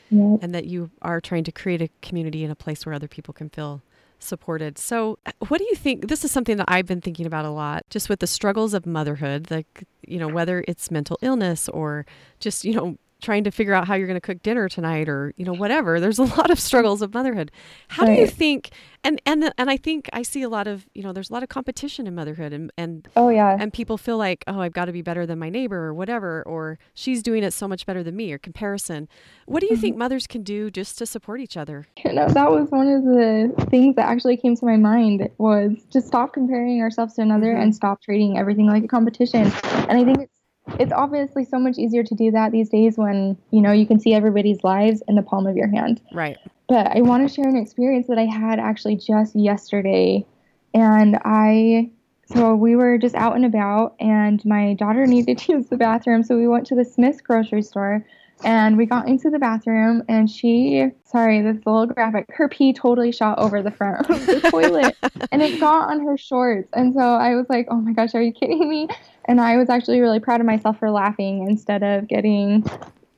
and 0.41 0.55
that 0.55 0.65
you 0.65 0.91
are 1.01 1.19
trying 1.19 1.43
to 1.45 1.51
create 1.51 1.81
a 1.81 1.89
community 2.01 2.43
and 2.43 2.51
a 2.51 2.55
place 2.55 2.85
where 2.85 2.93
other 2.93 3.07
people 3.07 3.33
can 3.33 3.49
feel 3.49 3.81
supported. 4.19 4.77
So, 4.77 5.19
uh, 5.25 5.31
what 5.47 5.59
do 5.59 5.65
you 5.65 5.75
think? 5.75 6.07
This 6.07 6.25
is 6.25 6.31
something 6.31 6.57
that 6.57 6.65
I've 6.67 6.85
been 6.85 7.01
thinking 7.01 7.25
about 7.25 7.45
a 7.45 7.49
lot, 7.49 7.85
just 7.89 8.09
with 8.09 8.19
the 8.19 8.27
struggles 8.27 8.73
of 8.73 8.85
motherhood, 8.85 9.51
like, 9.51 9.85
you 10.07 10.19
know, 10.19 10.27
whether 10.27 10.63
it's 10.67 10.91
mental 10.91 11.17
illness 11.21 11.69
or 11.69 12.05
just, 12.39 12.65
you 12.65 12.73
know, 12.73 12.97
trying 13.21 13.43
to 13.43 13.51
figure 13.51 13.73
out 13.73 13.87
how 13.87 13.95
you're 13.95 14.07
going 14.07 14.19
to 14.19 14.21
cook 14.21 14.41
dinner 14.43 14.69
tonight 14.69 15.09
or 15.09 15.33
you 15.37 15.45
know 15.45 15.53
whatever 15.53 15.99
there's 15.99 16.19
a 16.19 16.23
lot 16.37 16.49
of 16.51 16.59
struggles 16.59 17.01
of 17.01 17.13
motherhood 17.13 17.51
how 17.89 18.05
right. 18.05 18.15
do 18.15 18.21
you 18.21 18.27
think 18.27 18.71
and 19.03 19.21
and 19.25 19.53
and 19.57 19.69
I 19.69 19.77
think 19.77 20.09
I 20.13 20.23
see 20.23 20.41
a 20.41 20.49
lot 20.49 20.67
of 20.67 20.87
you 20.93 21.03
know 21.03 21.13
there's 21.13 21.29
a 21.29 21.33
lot 21.33 21.43
of 21.43 21.49
competition 21.49 22.07
in 22.07 22.15
motherhood 22.15 22.51
and 22.53 22.71
and 22.77 23.07
oh 23.15 23.29
yeah 23.29 23.55
and 23.59 23.71
people 23.71 23.97
feel 23.97 24.17
like 24.17 24.43
oh 24.47 24.59
I've 24.59 24.73
got 24.73 24.85
to 24.85 24.91
be 24.91 25.01
better 25.01 25.25
than 25.25 25.39
my 25.39 25.49
neighbor 25.49 25.77
or 25.77 25.93
whatever 25.93 26.43
or 26.43 26.77
she's 26.93 27.23
doing 27.23 27.43
it 27.43 27.53
so 27.53 27.67
much 27.67 27.85
better 27.85 28.03
than 28.03 28.15
me 28.15 28.33
or 28.33 28.37
comparison 28.37 29.07
what 29.45 29.59
do 29.61 29.67
you 29.67 29.73
mm-hmm. 29.73 29.81
think 29.81 29.97
mothers 29.97 30.27
can 30.27 30.43
do 30.43 30.69
just 30.69 30.97
to 30.97 31.05
support 31.05 31.39
each 31.39 31.55
other 31.55 31.85
you 32.03 32.13
know 32.13 32.27
that 32.27 32.51
was 32.51 32.69
one 32.69 32.87
of 32.87 33.03
the 33.03 33.67
things 33.69 33.95
that 33.95 34.07
actually 34.07 34.37
came 34.37 34.55
to 34.55 34.65
my 34.65 34.77
mind 34.77 35.29
was 35.37 35.71
to 35.91 36.01
stop 36.01 36.33
comparing 36.33 36.81
ourselves 36.81 37.13
to 37.13 37.21
another 37.21 37.53
mm-hmm. 37.53 37.61
and 37.61 37.75
stop 37.75 38.01
treating 38.01 38.37
everything 38.37 38.67
like 38.67 38.83
a 38.83 38.87
competition 38.87 39.51
and 39.63 39.91
I 39.91 40.03
think 40.03 40.19
it's 40.19 40.34
it's 40.79 40.91
obviously 40.91 41.45
so 41.45 41.59
much 41.59 41.77
easier 41.77 42.03
to 42.03 42.15
do 42.15 42.31
that 42.31 42.51
these 42.51 42.69
days 42.69 42.97
when 42.97 43.37
you 43.51 43.61
know 43.61 43.71
you 43.71 43.85
can 43.85 43.99
see 43.99 44.13
everybody's 44.13 44.63
lives 44.63 45.03
in 45.07 45.15
the 45.15 45.21
palm 45.21 45.47
of 45.47 45.55
your 45.55 45.67
hand. 45.67 46.01
Right. 46.11 46.37
But 46.67 46.87
i 46.87 47.01
want 47.01 47.27
to 47.27 47.33
share 47.33 47.47
an 47.47 47.57
experience 47.57 48.07
that 48.07 48.17
i 48.17 48.25
had 48.25 48.59
actually 48.59 48.95
just 48.95 49.35
yesterday 49.35 50.25
and 50.73 51.17
i 51.23 51.89
so 52.27 52.55
we 52.55 52.75
were 52.75 52.97
just 52.97 53.13
out 53.15 53.35
and 53.35 53.45
about 53.45 53.95
and 53.99 54.43
my 54.45 54.73
daughter 54.73 55.05
needed 55.05 55.37
to 55.37 55.53
use 55.53 55.67
the 55.67 55.77
bathroom 55.77 56.23
so 56.23 56.35
we 56.35 56.47
went 56.47 56.65
to 56.67 56.75
the 56.75 56.83
smith's 56.83 57.21
grocery 57.21 57.61
store 57.61 58.03
and 58.43 58.77
we 58.77 58.85
got 58.85 59.07
into 59.07 59.29
the 59.29 59.39
bathroom 59.39 60.03
and 60.09 60.29
she 60.29 60.89
sorry 61.05 61.41
this 61.41 61.55
is 61.55 61.63
a 61.65 61.69
little 61.69 61.87
graphic 61.87 62.25
her 62.29 62.49
pee 62.49 62.73
totally 62.73 63.11
shot 63.11 63.37
over 63.39 63.61
the 63.61 63.71
front 63.71 64.09
of 64.09 64.25
the 64.25 64.41
toilet 64.51 64.95
and 65.31 65.41
it 65.41 65.59
got 65.59 65.89
on 65.89 66.05
her 66.05 66.17
shorts. 66.17 66.69
And 66.73 66.93
so 66.93 66.99
i 66.99 67.35
was 67.35 67.45
like 67.49 67.67
oh 67.69 67.77
my 67.77 67.93
gosh 67.93 68.13
are 68.13 68.21
you 68.21 68.33
kidding 68.33 68.67
me? 68.69 68.87
And 69.25 69.39
i 69.39 69.57
was 69.57 69.69
actually 69.69 70.01
really 70.01 70.19
proud 70.19 70.41
of 70.41 70.45
myself 70.45 70.79
for 70.79 70.91
laughing 70.91 71.47
instead 71.47 71.83
of 71.83 72.07
getting 72.07 72.65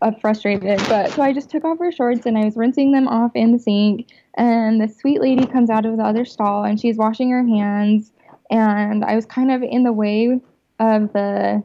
uh, 0.02 0.12
frustrated. 0.22 0.80
But 0.88 1.12
so 1.12 1.22
i 1.24 1.34
just 1.34 1.50
took 1.50 1.66
off 1.66 1.80
her 1.80 1.92
shorts 1.92 2.26
and 2.26 2.38
i 2.38 2.46
was 2.46 2.56
rinsing 2.56 2.92
them 2.92 3.08
off 3.08 3.32
in 3.36 3.52
the 3.52 3.60
sink. 3.60 4.08
And 4.36 4.80
the 4.80 4.88
sweet 4.88 5.20
lady 5.20 5.48
comes 5.48 5.70
out 5.72 5.86
of 5.86 5.98
the 5.98 6.04
other 6.04 6.26
stall 6.26 6.64
and 6.64 6.80
she's 6.80 6.98
washing 6.98 7.32
her 7.32 7.46
hands. 7.46 8.12
And 8.52 9.04
i 9.04 9.16
was 9.16 9.26
kind 9.26 9.52
of 9.52 9.64
in 9.64 9.84
the 9.84 9.94
way 9.94 10.40
of 10.80 11.12
the 11.14 11.64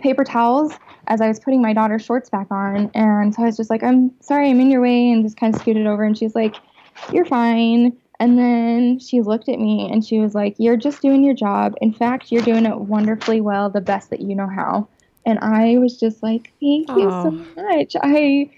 paper 0.00 0.24
towels 0.24 0.72
as 1.08 1.20
I 1.20 1.28
was 1.28 1.40
putting 1.40 1.62
my 1.62 1.72
daughter's 1.72 2.04
shorts 2.04 2.28
back 2.28 2.48
on. 2.50 2.90
And 2.94 3.34
so 3.34 3.42
I 3.42 3.46
was 3.46 3.56
just 3.56 3.70
like, 3.70 3.82
I'm 3.82 4.12
sorry, 4.20 4.50
I'm 4.50 4.60
in 4.60 4.70
your 4.70 4.82
way, 4.82 5.10
and 5.10 5.24
just 5.24 5.36
kind 5.36 5.54
of 5.54 5.60
scooted 5.60 5.86
over. 5.86 6.04
And 6.04 6.16
she's 6.16 6.34
like, 6.34 6.56
You're 7.12 7.24
fine. 7.24 7.96
And 8.18 8.38
then 8.38 8.98
she 8.98 9.20
looked 9.20 9.48
at 9.50 9.58
me 9.58 9.90
and 9.92 10.04
she 10.04 10.18
was 10.18 10.34
like, 10.34 10.56
You're 10.58 10.76
just 10.76 11.02
doing 11.02 11.22
your 11.22 11.34
job. 11.34 11.74
In 11.80 11.92
fact, 11.92 12.32
you're 12.32 12.42
doing 12.42 12.66
it 12.66 12.78
wonderfully 12.78 13.40
well, 13.40 13.70
the 13.70 13.80
best 13.80 14.10
that 14.10 14.20
you 14.20 14.34
know 14.34 14.48
how. 14.48 14.88
And 15.24 15.38
I 15.40 15.78
was 15.78 15.98
just 15.98 16.22
like, 16.22 16.52
Thank 16.60 16.88
you 16.88 17.10
so 17.10 17.30
much. 17.56 17.96
I 18.00 18.50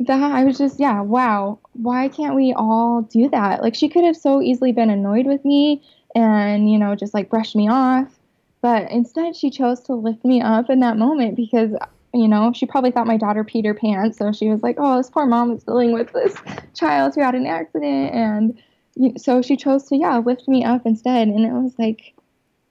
that 0.00 0.32
I 0.32 0.44
was 0.44 0.58
just, 0.58 0.80
yeah, 0.80 1.00
wow. 1.00 1.58
Why 1.74 2.08
can't 2.08 2.34
we 2.34 2.52
all 2.52 3.02
do 3.02 3.28
that? 3.30 3.62
Like 3.62 3.74
she 3.74 3.88
could 3.88 4.04
have 4.04 4.16
so 4.16 4.42
easily 4.42 4.72
been 4.72 4.90
annoyed 4.90 5.26
with 5.26 5.44
me 5.44 5.82
and, 6.14 6.70
you 6.70 6.78
know, 6.78 6.94
just 6.94 7.14
like 7.14 7.30
brushed 7.30 7.56
me 7.56 7.68
off 7.68 8.13
but 8.64 8.90
instead, 8.90 9.36
she 9.36 9.50
chose 9.50 9.78
to 9.80 9.94
lift 9.94 10.24
me 10.24 10.40
up 10.40 10.70
in 10.70 10.80
that 10.80 10.96
moment 10.96 11.36
because, 11.36 11.72
you 12.14 12.26
know, 12.26 12.50
she 12.54 12.64
probably 12.64 12.90
thought 12.90 13.06
my 13.06 13.18
daughter 13.18 13.44
peed 13.44 13.66
her 13.66 13.74
pants. 13.74 14.16
So 14.16 14.32
she 14.32 14.48
was 14.48 14.62
like, 14.62 14.76
oh, 14.78 14.96
this 14.96 15.10
poor 15.10 15.26
mom 15.26 15.52
is 15.52 15.64
dealing 15.64 15.92
with 15.92 16.10
this 16.14 16.34
child 16.72 17.14
who 17.14 17.20
had 17.20 17.34
an 17.34 17.44
accident. 17.46 18.14
And 18.14 19.20
so 19.20 19.42
she 19.42 19.58
chose 19.58 19.84
to, 19.88 19.98
yeah, 19.98 20.16
lift 20.16 20.48
me 20.48 20.64
up 20.64 20.86
instead. 20.86 21.28
And 21.28 21.44
it 21.44 21.52
was 21.52 21.74
like, 21.78 22.14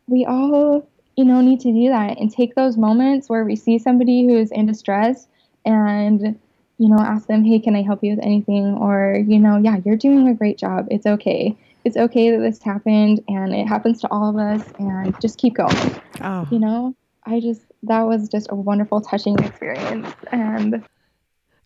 we 0.07 0.25
all, 0.25 0.89
you 1.15 1.25
know, 1.25 1.41
need 1.41 1.59
to 1.59 1.71
do 1.71 1.89
that 1.89 2.17
and 2.17 2.31
take 2.31 2.55
those 2.55 2.75
moments 2.75 3.29
where 3.29 3.45
we 3.45 3.55
see 3.55 3.77
somebody 3.77 4.25
who 4.25 4.35
is 4.35 4.51
in 4.51 4.65
distress 4.65 5.27
and, 5.63 6.39
you 6.79 6.89
know, 6.89 6.97
ask 6.97 7.27
them, 7.27 7.43
hey, 7.43 7.59
can 7.59 7.75
I 7.75 7.83
help 7.83 8.03
you 8.03 8.15
with 8.15 8.25
anything? 8.25 8.79
Or, 8.79 9.23
you 9.27 9.37
know, 9.37 9.57
yeah, 9.57 9.77
you're 9.85 9.95
doing 9.95 10.27
a 10.27 10.33
great 10.33 10.57
job. 10.57 10.87
It's 10.89 11.05
okay 11.05 11.55
it's 11.85 11.97
okay 11.97 12.31
that 12.31 12.39
this 12.39 12.61
happened 12.61 13.21
and 13.27 13.53
it 13.53 13.67
happens 13.67 14.01
to 14.01 14.07
all 14.11 14.29
of 14.29 14.37
us 14.37 14.67
and 14.79 15.19
just 15.21 15.37
keep 15.37 15.55
going. 15.55 16.01
Oh. 16.21 16.47
You 16.51 16.59
know, 16.59 16.95
I 17.25 17.39
just, 17.39 17.61
that 17.83 18.01
was 18.01 18.29
just 18.29 18.47
a 18.49 18.55
wonderful, 18.55 19.01
touching 19.01 19.37
experience. 19.39 20.13
And, 20.31 20.83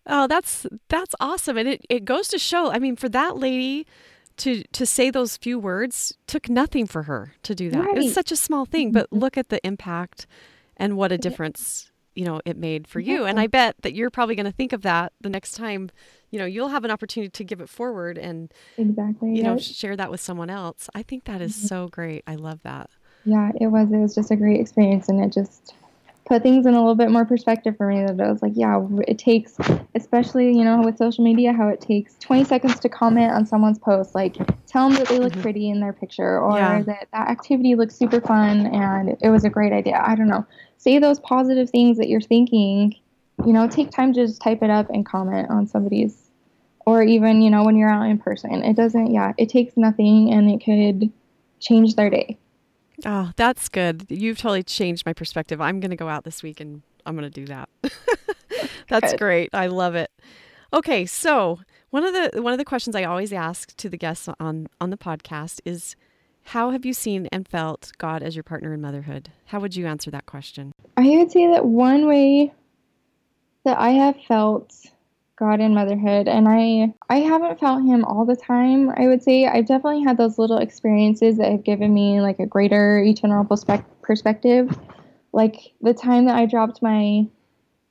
Oh, 0.08 0.26
that's 0.26 0.66
that's 0.88 1.14
awesome. 1.20 1.58
And 1.58 1.68
it, 1.68 1.84
it 1.90 2.04
goes 2.06 2.28
to 2.28 2.38
show, 2.38 2.72
I 2.72 2.78
mean, 2.78 2.96
for 2.96 3.10
that 3.10 3.36
lady 3.36 3.86
to 4.38 4.62
to 4.72 4.86
say 4.86 5.10
those 5.10 5.36
few 5.36 5.58
words 5.58 6.16
took 6.26 6.48
nothing 6.48 6.86
for 6.86 7.02
her 7.02 7.34
to 7.42 7.54
do 7.54 7.70
that. 7.70 7.84
Right. 7.84 7.96
It 7.96 8.04
was 8.04 8.14
such 8.14 8.32
a 8.32 8.36
small 8.36 8.64
thing, 8.64 8.90
but 8.90 9.06
mm-hmm. 9.06 9.18
look 9.18 9.36
at 9.36 9.50
the 9.50 9.64
impact 9.66 10.26
and 10.78 10.96
what 10.96 11.12
a 11.12 11.18
difference, 11.18 11.90
you 12.18 12.24
know, 12.24 12.40
it 12.44 12.56
made 12.56 12.88
for 12.88 12.98
you. 12.98 13.24
And 13.24 13.38
I 13.38 13.46
bet 13.46 13.76
that 13.82 13.94
you're 13.94 14.10
probably 14.10 14.34
going 14.34 14.46
to 14.46 14.52
think 14.52 14.72
of 14.72 14.82
that 14.82 15.12
the 15.20 15.30
next 15.30 15.52
time 15.52 15.90
you 16.30 16.38
know 16.38 16.44
you'll 16.44 16.68
have 16.68 16.84
an 16.84 16.90
opportunity 16.90 17.30
to 17.30 17.44
give 17.44 17.60
it 17.60 17.68
forward 17.68 18.18
and 18.18 18.52
exactly 18.76 19.34
you 19.34 19.42
know 19.42 19.56
share 19.58 19.96
that 19.96 20.10
with 20.10 20.20
someone 20.20 20.50
else. 20.50 20.90
I 20.94 21.02
think 21.02 21.24
that 21.24 21.40
is 21.40 21.56
mm-hmm. 21.56 21.66
so 21.66 21.88
great. 21.88 22.24
I 22.26 22.34
love 22.34 22.60
that. 22.62 22.90
Yeah 23.24 23.50
it 23.60 23.68
was 23.68 23.90
it 23.92 23.98
was 23.98 24.14
just 24.14 24.30
a 24.30 24.36
great 24.36 24.60
experience 24.60 25.08
and 25.08 25.22
it 25.22 25.32
just 25.32 25.74
put 26.28 26.42
things 26.42 26.66
in 26.66 26.74
a 26.74 26.78
little 26.78 26.94
bit 26.94 27.10
more 27.10 27.24
perspective 27.24 27.74
for 27.78 27.86
me 27.86 28.04
that 28.04 28.20
I 28.20 28.30
was 28.30 28.42
like, 28.42 28.52
yeah, 28.54 28.86
it 29.08 29.18
takes, 29.18 29.56
especially, 29.94 30.48
you 30.48 30.62
know, 30.62 30.82
with 30.82 30.98
social 30.98 31.24
media, 31.24 31.54
how 31.54 31.68
it 31.68 31.80
takes 31.80 32.16
20 32.18 32.44
seconds 32.44 32.78
to 32.80 32.88
comment 32.90 33.32
on 33.32 33.46
someone's 33.46 33.78
post. 33.78 34.14
Like, 34.14 34.36
tell 34.66 34.88
them 34.88 34.98
that 34.98 35.08
they 35.08 35.18
look 35.18 35.32
mm-hmm. 35.32 35.40
pretty 35.40 35.70
in 35.70 35.80
their 35.80 35.94
picture 35.94 36.38
or 36.38 36.58
yeah. 36.58 36.82
that 36.82 37.08
that 37.12 37.28
activity 37.30 37.74
looks 37.74 37.96
super 37.96 38.20
fun 38.20 38.66
and 38.66 39.16
it 39.22 39.30
was 39.30 39.44
a 39.44 39.50
great 39.50 39.72
idea. 39.72 40.02
I 40.04 40.14
don't 40.14 40.28
know. 40.28 40.46
Say 40.76 40.98
those 40.98 41.18
positive 41.20 41.70
things 41.70 41.96
that 41.96 42.08
you're 42.08 42.20
thinking. 42.20 42.94
You 43.46 43.52
know, 43.54 43.66
take 43.66 43.90
time 43.90 44.12
to 44.12 44.26
just 44.26 44.42
type 44.42 44.62
it 44.62 44.70
up 44.70 44.90
and 44.90 45.06
comment 45.06 45.48
on 45.48 45.66
somebody's, 45.66 46.28
or 46.84 47.02
even, 47.02 47.40
you 47.40 47.50
know, 47.50 47.64
when 47.64 47.76
you're 47.76 47.88
out 47.88 48.02
in 48.02 48.18
person. 48.18 48.62
It 48.64 48.76
doesn't, 48.76 49.12
yeah, 49.12 49.32
it 49.38 49.48
takes 49.48 49.78
nothing 49.78 50.30
and 50.30 50.50
it 50.50 50.62
could 50.62 51.10
change 51.58 51.94
their 51.94 52.10
day. 52.10 52.36
Oh, 53.04 53.32
that's 53.36 53.68
good. 53.68 54.06
You've 54.08 54.38
totally 54.38 54.62
changed 54.62 55.06
my 55.06 55.12
perspective. 55.12 55.60
I'm 55.60 55.80
going 55.80 55.90
to 55.90 55.96
go 55.96 56.08
out 56.08 56.24
this 56.24 56.42
week 56.42 56.60
and 56.60 56.82
I'm 57.06 57.16
going 57.16 57.30
to 57.30 57.40
do 57.40 57.46
that. 57.46 57.68
that's 58.88 59.12
good. 59.12 59.18
great. 59.18 59.50
I 59.52 59.66
love 59.66 59.94
it. 59.94 60.10
Okay, 60.72 61.06
so 61.06 61.60
one 61.90 62.04
of 62.04 62.12
the 62.12 62.42
one 62.42 62.52
of 62.52 62.58
the 62.58 62.64
questions 62.64 62.94
I 62.94 63.04
always 63.04 63.32
ask 63.32 63.74
to 63.76 63.88
the 63.88 63.96
guests 63.96 64.28
on 64.38 64.68
on 64.80 64.90
the 64.90 64.98
podcast 64.98 65.60
is 65.64 65.96
how 66.44 66.70
have 66.70 66.84
you 66.84 66.92
seen 66.92 67.28
and 67.32 67.46
felt 67.46 67.92
God 67.98 68.22
as 68.22 68.36
your 68.36 68.42
partner 68.42 68.74
in 68.74 68.80
motherhood? 68.80 69.30
How 69.46 69.60
would 69.60 69.76
you 69.76 69.86
answer 69.86 70.10
that 70.10 70.26
question? 70.26 70.72
I 70.96 71.08
would 71.08 71.30
say 71.30 71.46
that 71.50 71.64
one 71.64 72.06
way 72.06 72.52
that 73.64 73.78
I 73.78 73.90
have 73.90 74.16
felt 74.26 74.74
God 75.38 75.60
in 75.60 75.72
motherhood 75.72 76.26
and 76.26 76.48
I 76.48 76.92
I 77.08 77.20
haven't 77.20 77.60
felt 77.60 77.84
him 77.84 78.04
all 78.04 78.24
the 78.24 78.34
time. 78.34 78.90
I 78.90 79.06
would 79.06 79.22
say 79.22 79.46
I've 79.46 79.66
definitely 79.66 80.02
had 80.02 80.18
those 80.18 80.36
little 80.36 80.58
experiences 80.58 81.36
that 81.36 81.52
have 81.52 81.62
given 81.62 81.94
me 81.94 82.20
like 82.20 82.40
a 82.40 82.46
greater 82.46 82.98
eternal 82.98 83.44
perspective. 84.02 84.76
Like 85.32 85.72
the 85.80 85.94
time 85.94 86.24
that 86.24 86.36
I 86.36 86.46
dropped 86.46 86.82
my 86.82 87.28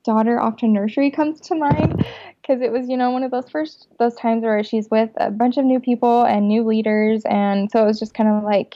daughter 0.04 0.38
off 0.38 0.56
to 0.58 0.68
nursery 0.68 1.10
comes 1.18 1.40
to 1.42 1.54
mind 1.54 2.04
because 2.42 2.60
it 2.60 2.70
was 2.70 2.88
you 2.88 2.98
know 2.98 3.10
one 3.10 3.22
of 3.22 3.30
those 3.30 3.48
first 3.48 3.88
those 3.98 4.14
times 4.16 4.42
where 4.42 4.62
she's 4.62 4.90
with 4.90 5.10
a 5.16 5.30
bunch 5.30 5.56
of 5.56 5.64
new 5.64 5.80
people 5.80 6.24
and 6.24 6.48
new 6.48 6.64
leaders 6.64 7.22
and 7.24 7.70
so 7.70 7.82
it 7.82 7.86
was 7.86 7.98
just 7.98 8.14
kind 8.14 8.28
of 8.28 8.44
like 8.44 8.74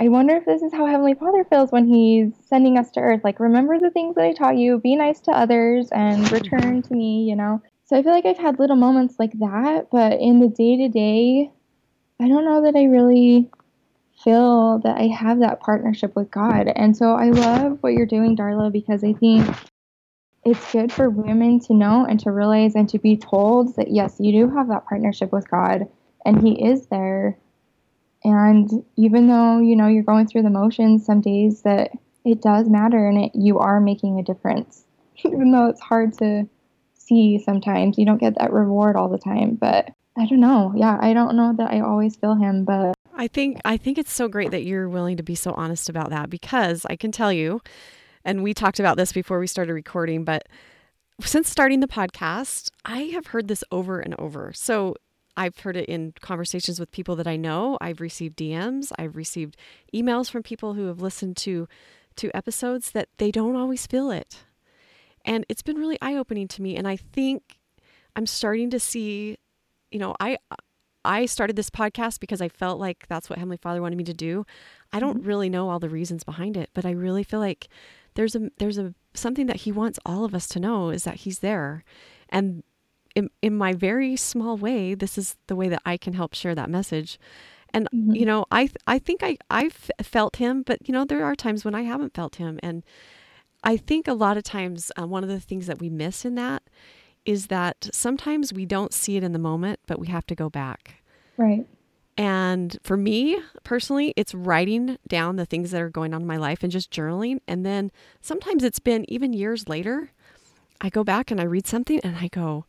I 0.00 0.08
wonder 0.08 0.34
if 0.36 0.46
this 0.46 0.62
is 0.62 0.72
how 0.72 0.86
Heavenly 0.86 1.12
Father 1.12 1.44
feels 1.44 1.70
when 1.70 1.86
He's 1.86 2.32
sending 2.46 2.78
us 2.78 2.90
to 2.92 3.00
earth. 3.00 3.20
Like, 3.22 3.38
remember 3.38 3.78
the 3.78 3.90
things 3.90 4.14
that 4.14 4.24
I 4.24 4.32
taught 4.32 4.56
you, 4.56 4.78
be 4.78 4.96
nice 4.96 5.20
to 5.20 5.30
others, 5.30 5.90
and 5.92 6.32
return 6.32 6.80
to 6.80 6.94
me, 6.94 7.24
you 7.28 7.36
know? 7.36 7.60
So 7.84 7.98
I 7.98 8.02
feel 8.02 8.12
like 8.12 8.24
I've 8.24 8.38
had 8.38 8.58
little 8.58 8.76
moments 8.76 9.16
like 9.18 9.32
that, 9.40 9.88
but 9.92 10.18
in 10.18 10.40
the 10.40 10.48
day 10.48 10.78
to 10.78 10.88
day, 10.88 11.50
I 12.18 12.28
don't 12.28 12.46
know 12.46 12.62
that 12.62 12.76
I 12.76 12.84
really 12.84 13.50
feel 14.24 14.78
that 14.78 14.96
I 14.96 15.08
have 15.08 15.40
that 15.40 15.60
partnership 15.60 16.16
with 16.16 16.30
God. 16.30 16.72
And 16.74 16.96
so 16.96 17.12
I 17.12 17.28
love 17.28 17.78
what 17.82 17.92
you're 17.92 18.06
doing, 18.06 18.34
Darla, 18.34 18.72
because 18.72 19.04
I 19.04 19.12
think 19.12 19.46
it's 20.46 20.72
good 20.72 20.90
for 20.90 21.10
women 21.10 21.60
to 21.60 21.74
know 21.74 22.06
and 22.06 22.18
to 22.20 22.30
realize 22.30 22.74
and 22.74 22.88
to 22.88 22.98
be 22.98 23.18
told 23.18 23.76
that, 23.76 23.90
yes, 23.90 24.16
you 24.18 24.32
do 24.32 24.54
have 24.56 24.68
that 24.68 24.86
partnership 24.86 25.30
with 25.30 25.50
God 25.50 25.88
and 26.24 26.46
He 26.46 26.64
is 26.64 26.86
there 26.86 27.36
and 28.24 28.70
even 28.96 29.28
though, 29.28 29.60
you 29.60 29.76
know, 29.76 29.86
you're 29.86 30.02
going 30.02 30.26
through 30.26 30.42
the 30.42 30.50
motions 30.50 31.06
some 31.06 31.20
days 31.20 31.62
that 31.62 31.90
it 32.24 32.42
does 32.42 32.68
matter 32.68 33.08
and 33.08 33.24
it, 33.24 33.32
you 33.34 33.58
are 33.58 33.80
making 33.80 34.18
a 34.18 34.22
difference. 34.22 34.84
even 35.24 35.52
though 35.52 35.66
it's 35.66 35.80
hard 35.80 36.16
to 36.18 36.48
see 36.94 37.42
sometimes, 37.44 37.98
you 37.98 38.06
don't 38.06 38.18
get 38.18 38.38
that 38.38 38.52
reward 38.52 38.96
all 38.96 39.08
the 39.08 39.18
time, 39.18 39.54
but 39.54 39.90
I 40.18 40.26
don't 40.26 40.40
know. 40.40 40.72
Yeah, 40.76 40.98
I 41.00 41.14
don't 41.14 41.36
know 41.36 41.54
that 41.56 41.70
I 41.70 41.80
always 41.80 42.16
feel 42.16 42.34
him, 42.34 42.64
but 42.64 42.94
I 43.14 43.28
think 43.28 43.60
I 43.64 43.76
think 43.76 43.98
it's 43.98 44.12
so 44.12 44.28
great 44.28 44.50
that 44.50 44.64
you're 44.64 44.88
willing 44.88 45.16
to 45.16 45.22
be 45.22 45.34
so 45.34 45.52
honest 45.52 45.88
about 45.88 46.10
that 46.10 46.30
because 46.30 46.84
I 46.88 46.96
can 46.96 47.12
tell 47.12 47.32
you 47.32 47.60
and 48.24 48.42
we 48.42 48.52
talked 48.52 48.80
about 48.80 48.96
this 48.96 49.12
before 49.12 49.38
we 49.38 49.46
started 49.46 49.72
recording, 49.72 50.24
but 50.24 50.46
since 51.20 51.48
starting 51.48 51.80
the 51.80 51.88
podcast, 51.88 52.70
I 52.84 53.04
have 53.14 53.28
heard 53.28 53.48
this 53.48 53.64
over 53.70 54.00
and 54.00 54.14
over. 54.18 54.52
So 54.54 54.96
I've 55.40 55.58
heard 55.58 55.78
it 55.78 55.86
in 55.86 56.12
conversations 56.20 56.78
with 56.78 56.90
people 56.90 57.16
that 57.16 57.26
I 57.26 57.36
know. 57.36 57.78
I've 57.80 58.02
received 58.02 58.36
DMs. 58.36 58.92
I've 58.98 59.16
received 59.16 59.56
emails 59.94 60.30
from 60.30 60.42
people 60.42 60.74
who 60.74 60.86
have 60.86 61.00
listened 61.00 61.38
to 61.38 61.66
to 62.16 62.36
episodes 62.36 62.90
that 62.90 63.08
they 63.16 63.30
don't 63.30 63.56
always 63.56 63.86
feel 63.86 64.10
it. 64.10 64.44
And 65.24 65.46
it's 65.48 65.62
been 65.62 65.78
really 65.78 65.96
eye-opening 66.02 66.46
to 66.48 66.62
me 66.62 66.76
and 66.76 66.86
I 66.86 66.96
think 66.96 67.58
I'm 68.14 68.26
starting 68.26 68.68
to 68.70 68.78
see 68.78 69.38
you 69.90 69.98
know, 69.98 70.14
I 70.20 70.36
I 71.06 71.24
started 71.24 71.56
this 71.56 71.70
podcast 71.70 72.20
because 72.20 72.42
I 72.42 72.50
felt 72.50 72.78
like 72.78 73.06
that's 73.08 73.30
what 73.30 73.38
Heavenly 73.38 73.56
Father 73.56 73.80
wanted 73.80 73.96
me 73.96 74.04
to 74.04 74.14
do. 74.14 74.44
I 74.92 75.00
don't 75.00 75.20
mm-hmm. 75.20 75.28
really 75.28 75.48
know 75.48 75.70
all 75.70 75.78
the 75.78 75.88
reasons 75.88 76.22
behind 76.22 76.58
it, 76.58 76.68
but 76.74 76.84
I 76.84 76.90
really 76.90 77.22
feel 77.24 77.40
like 77.40 77.68
there's 78.14 78.36
a 78.36 78.50
there's 78.58 78.76
a 78.76 78.94
something 79.14 79.46
that 79.46 79.62
he 79.64 79.72
wants 79.72 79.98
all 80.04 80.26
of 80.26 80.34
us 80.34 80.46
to 80.48 80.60
know 80.60 80.90
is 80.90 81.04
that 81.04 81.16
he's 81.16 81.38
there. 81.38 81.82
And 82.28 82.62
in, 83.14 83.30
in 83.42 83.56
my 83.56 83.72
very 83.72 84.16
small 84.16 84.56
way, 84.56 84.94
this 84.94 85.18
is 85.18 85.36
the 85.46 85.56
way 85.56 85.68
that 85.68 85.82
I 85.84 85.96
can 85.96 86.12
help 86.12 86.34
share 86.34 86.54
that 86.54 86.70
message. 86.70 87.18
And 87.72 87.88
mm-hmm. 87.94 88.14
you 88.14 88.26
know, 88.26 88.46
I 88.50 88.70
I 88.86 88.98
think 88.98 89.22
I 89.22 89.36
I've 89.50 89.90
felt 90.02 90.36
him, 90.36 90.62
but 90.62 90.86
you 90.88 90.92
know, 90.92 91.04
there 91.04 91.24
are 91.24 91.36
times 91.36 91.64
when 91.64 91.74
I 91.74 91.82
haven't 91.82 92.14
felt 92.14 92.36
him, 92.36 92.58
and 92.62 92.82
I 93.62 93.76
think 93.76 94.08
a 94.08 94.14
lot 94.14 94.36
of 94.36 94.42
times 94.42 94.90
uh, 95.00 95.06
one 95.06 95.22
of 95.22 95.28
the 95.28 95.40
things 95.40 95.66
that 95.66 95.80
we 95.80 95.88
miss 95.88 96.24
in 96.24 96.34
that 96.34 96.62
is 97.24 97.46
that 97.46 97.88
sometimes 97.92 98.52
we 98.52 98.64
don't 98.64 98.92
see 98.92 99.16
it 99.16 99.22
in 99.22 99.32
the 99.32 99.38
moment, 99.38 99.78
but 99.86 99.98
we 99.98 100.08
have 100.08 100.26
to 100.26 100.34
go 100.34 100.48
back. 100.48 101.02
Right. 101.36 101.66
And 102.16 102.76
for 102.82 102.96
me 102.96 103.38
personally, 103.62 104.12
it's 104.16 104.34
writing 104.34 104.98
down 105.06 105.36
the 105.36 105.46
things 105.46 105.70
that 105.70 105.80
are 105.80 105.90
going 105.90 106.12
on 106.12 106.22
in 106.22 106.26
my 106.26 106.36
life 106.36 106.62
and 106.62 106.72
just 106.72 106.90
journaling. 106.90 107.40
And 107.46 107.64
then 107.64 107.90
sometimes 108.20 108.64
it's 108.64 108.78
been 108.78 109.04
even 109.08 109.32
years 109.32 109.68
later, 109.68 110.10
I 110.80 110.88
go 110.88 111.04
back 111.04 111.30
and 111.30 111.40
I 111.40 111.44
read 111.44 111.66
something 111.66 112.00
and 112.00 112.16
I 112.16 112.28
go, 112.28 112.64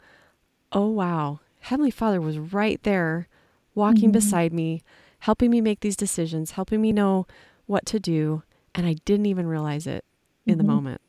oh, 0.71 0.87
wow, 0.87 1.39
Heavenly 1.61 1.91
Father 1.91 2.19
was 2.19 2.37
right 2.37 2.81
there 2.83 3.27
walking 3.75 4.05
mm-hmm. 4.05 4.11
beside 4.11 4.53
me, 4.53 4.81
helping 5.19 5.51
me 5.51 5.61
make 5.61 5.79
these 5.79 5.95
decisions, 5.95 6.51
helping 6.51 6.81
me 6.81 6.91
know 6.91 7.27
what 7.65 7.85
to 7.87 7.99
do. 7.99 8.43
And 8.75 8.85
I 8.85 8.95
didn't 9.05 9.27
even 9.27 9.47
realize 9.47 9.87
it 9.87 10.03
in 10.45 10.53
mm-hmm. 10.53 10.57
the 10.57 10.63
moment. 10.63 11.01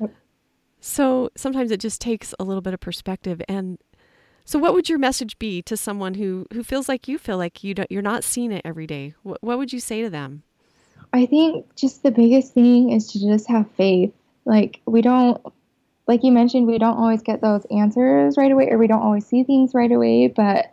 Yep. 0.00 0.14
So 0.80 1.30
sometimes 1.36 1.70
it 1.70 1.80
just 1.80 2.00
takes 2.00 2.34
a 2.38 2.44
little 2.44 2.60
bit 2.60 2.74
of 2.74 2.80
perspective. 2.80 3.40
And 3.48 3.78
so, 4.44 4.60
what 4.60 4.74
would 4.74 4.88
your 4.88 4.98
message 4.98 5.38
be 5.40 5.60
to 5.62 5.76
someone 5.76 6.14
who, 6.14 6.46
who 6.52 6.62
feels 6.62 6.88
like 6.88 7.08
you 7.08 7.18
feel 7.18 7.36
like 7.36 7.64
you 7.64 7.74
don't, 7.74 7.90
you're 7.90 8.00
not 8.00 8.22
seeing 8.22 8.52
it 8.52 8.62
every 8.64 8.86
day? 8.86 9.14
What, 9.24 9.42
what 9.42 9.58
would 9.58 9.72
you 9.72 9.80
say 9.80 10.02
to 10.02 10.10
them? 10.10 10.44
I 11.12 11.26
think 11.26 11.66
just 11.74 12.04
the 12.04 12.12
biggest 12.12 12.54
thing 12.54 12.90
is 12.90 13.10
to 13.12 13.20
just 13.20 13.48
have 13.48 13.68
faith. 13.72 14.12
Like, 14.44 14.80
we 14.86 15.02
don't 15.02 15.40
like 16.06 16.22
you 16.22 16.32
mentioned, 16.32 16.66
we 16.66 16.78
don't 16.78 16.96
always 16.96 17.22
get 17.22 17.40
those 17.40 17.64
answers 17.70 18.36
right 18.36 18.50
away, 18.50 18.68
or 18.70 18.78
we 18.78 18.86
don't 18.86 19.02
always 19.02 19.26
see 19.26 19.44
things 19.44 19.74
right 19.74 19.90
away. 19.90 20.28
But 20.28 20.72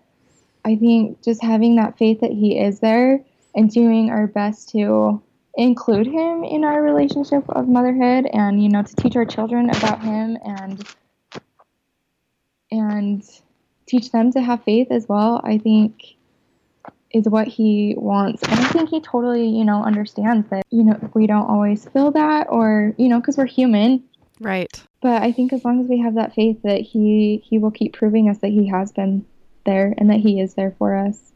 I 0.65 0.76
think 0.76 1.24
just 1.24 1.43
having 1.43 1.76
that 1.78 1.98
faith 1.98 2.22
that 2.22 2.32
He 2.32 2.60
is 2.60 2.80
there 2.80 3.24
and 3.56 3.69
doing 3.69 4.10
our 4.10 4.28
best 4.28 4.69
to 4.69 5.22
include 5.56 6.08
Him 6.08 6.43
in 6.43 6.63
our 6.63 6.82
relationship 6.82 7.43
of 7.50 7.67
motherhood, 7.67 8.28
and 8.32 8.62
you 8.62 8.69
know, 8.69 8.84
to 8.84 8.96
teach 8.96 9.15
our 9.15 9.26
children 9.26 9.69
about 9.69 10.02
Him 10.02 10.38
and 10.43 10.88
and 12.72 13.24
teach 13.86 14.12
them 14.12 14.32
to 14.32 14.41
have 14.41 14.63
faith 14.63 14.88
as 14.91 15.08
well. 15.08 15.41
I 15.43 15.58
think 15.58 16.15
is 17.13 17.30
what 17.30 17.48
he 17.48 17.93
wants. 17.98 18.41
And 18.43 18.60
I 18.60 18.67
think 18.69 18.89
he 18.89 19.00
totally, 19.00 19.48
you 19.48 19.63
know, 19.63 19.84
understands 19.84 20.50
that, 20.50 20.65
you 20.72 20.84
know, 20.84 20.98
we 21.13 21.28
don't 21.28 21.46
always 21.46 21.86
feel 21.89 22.12
that 22.12 22.48
or, 22.50 22.93
you 22.98 23.08
know, 23.08 23.19
because 23.19 23.38
we're 23.38 23.46
human. 23.46 24.04
Right. 24.39 24.84
But 25.04 25.22
I 25.22 25.34
think 25.34 25.52
as 25.52 25.66
long 25.66 25.82
as 25.82 25.88
we 25.88 26.00
have 26.00 26.16
that 26.16 26.34
faith 26.34 26.62
that 26.63 26.80
he 26.80 27.44
he 27.46 27.60
will 27.60 27.72
keep 27.72 27.92
proving 27.92 28.30
us 28.30 28.38
that 28.38 28.48
he 28.48 28.70
has 28.70 28.94
been 28.94 29.26
there 29.66 29.94
and 29.98 30.10
that 30.10 30.22
he 30.22 30.39
is 30.39 30.54
there 30.54 30.74
for 30.80 30.96
us. 30.96 31.34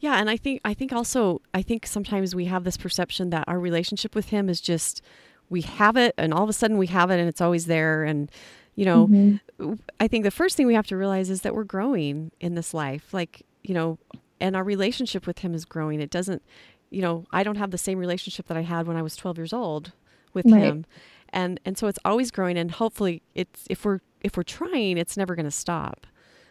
Yeah, 0.00 0.16
and 0.16 0.28
I 0.28 0.36
think 0.36 0.62
I 0.64 0.74
think 0.74 0.92
also 0.92 1.40
I 1.54 1.62
think 1.62 1.86
sometimes 1.86 2.34
we 2.34 2.46
have 2.46 2.64
this 2.64 2.76
perception 2.76 3.30
that 3.30 3.44
our 3.46 3.60
relationship 3.60 4.16
with 4.16 4.30
him 4.30 4.48
is 4.48 4.60
just 4.60 5.00
we 5.48 5.60
have 5.60 5.96
it 5.96 6.12
and 6.18 6.34
all 6.34 6.42
of 6.42 6.48
a 6.48 6.52
sudden 6.52 6.76
we 6.76 6.88
have 6.88 7.08
it 7.12 7.20
and 7.20 7.28
it's 7.28 7.40
always 7.40 7.66
there 7.66 8.02
and 8.02 8.32
you 8.74 8.84
know 8.84 9.06
mm-hmm. 9.06 9.74
I 10.00 10.08
think 10.08 10.24
the 10.24 10.32
first 10.32 10.56
thing 10.56 10.66
we 10.66 10.74
have 10.74 10.88
to 10.88 10.96
realize 10.96 11.30
is 11.30 11.42
that 11.42 11.54
we're 11.54 11.62
growing 11.62 12.32
in 12.40 12.56
this 12.56 12.74
life 12.74 13.14
like 13.14 13.46
you 13.62 13.74
know 13.74 13.96
and 14.40 14.56
our 14.56 14.64
relationship 14.64 15.24
with 15.24 15.38
him 15.38 15.54
is 15.54 15.64
growing 15.64 16.00
it 16.00 16.10
doesn't 16.10 16.42
you 16.90 17.00
know 17.00 17.26
I 17.30 17.44
don't 17.44 17.58
have 17.58 17.70
the 17.70 17.78
same 17.78 17.98
relationship 17.98 18.48
that 18.48 18.56
I 18.56 18.62
had 18.62 18.88
when 18.88 18.96
I 18.96 19.02
was 19.02 19.14
12 19.14 19.38
years 19.38 19.52
old 19.52 19.92
with 20.34 20.46
right. 20.46 20.62
him 20.62 20.84
and 21.30 21.60
and 21.64 21.76
so 21.76 21.86
it's 21.86 21.98
always 22.04 22.30
growing 22.30 22.56
and 22.56 22.72
hopefully 22.72 23.22
it's 23.34 23.64
if 23.68 23.84
we're 23.84 24.00
if 24.22 24.36
we're 24.36 24.42
trying 24.42 24.98
it's 24.98 25.16
never 25.16 25.34
going 25.34 25.44
to 25.44 25.50
stop 25.50 26.06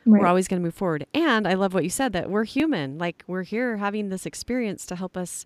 right. 0.05 0.21
we're 0.21 0.27
always 0.27 0.47
going 0.47 0.61
to 0.61 0.63
move 0.63 0.73
forward. 0.73 1.05
And 1.13 1.47
i 1.47 1.53
love 1.53 1.73
what 1.73 1.83
you 1.83 1.89
said 1.89 2.13
that 2.13 2.29
we're 2.29 2.43
human. 2.45 2.97
Like 2.97 3.23
we're 3.27 3.43
here 3.43 3.77
having 3.77 4.09
this 4.09 4.25
experience 4.25 4.85
to 4.88 4.95
help 4.95 5.17
us 5.17 5.45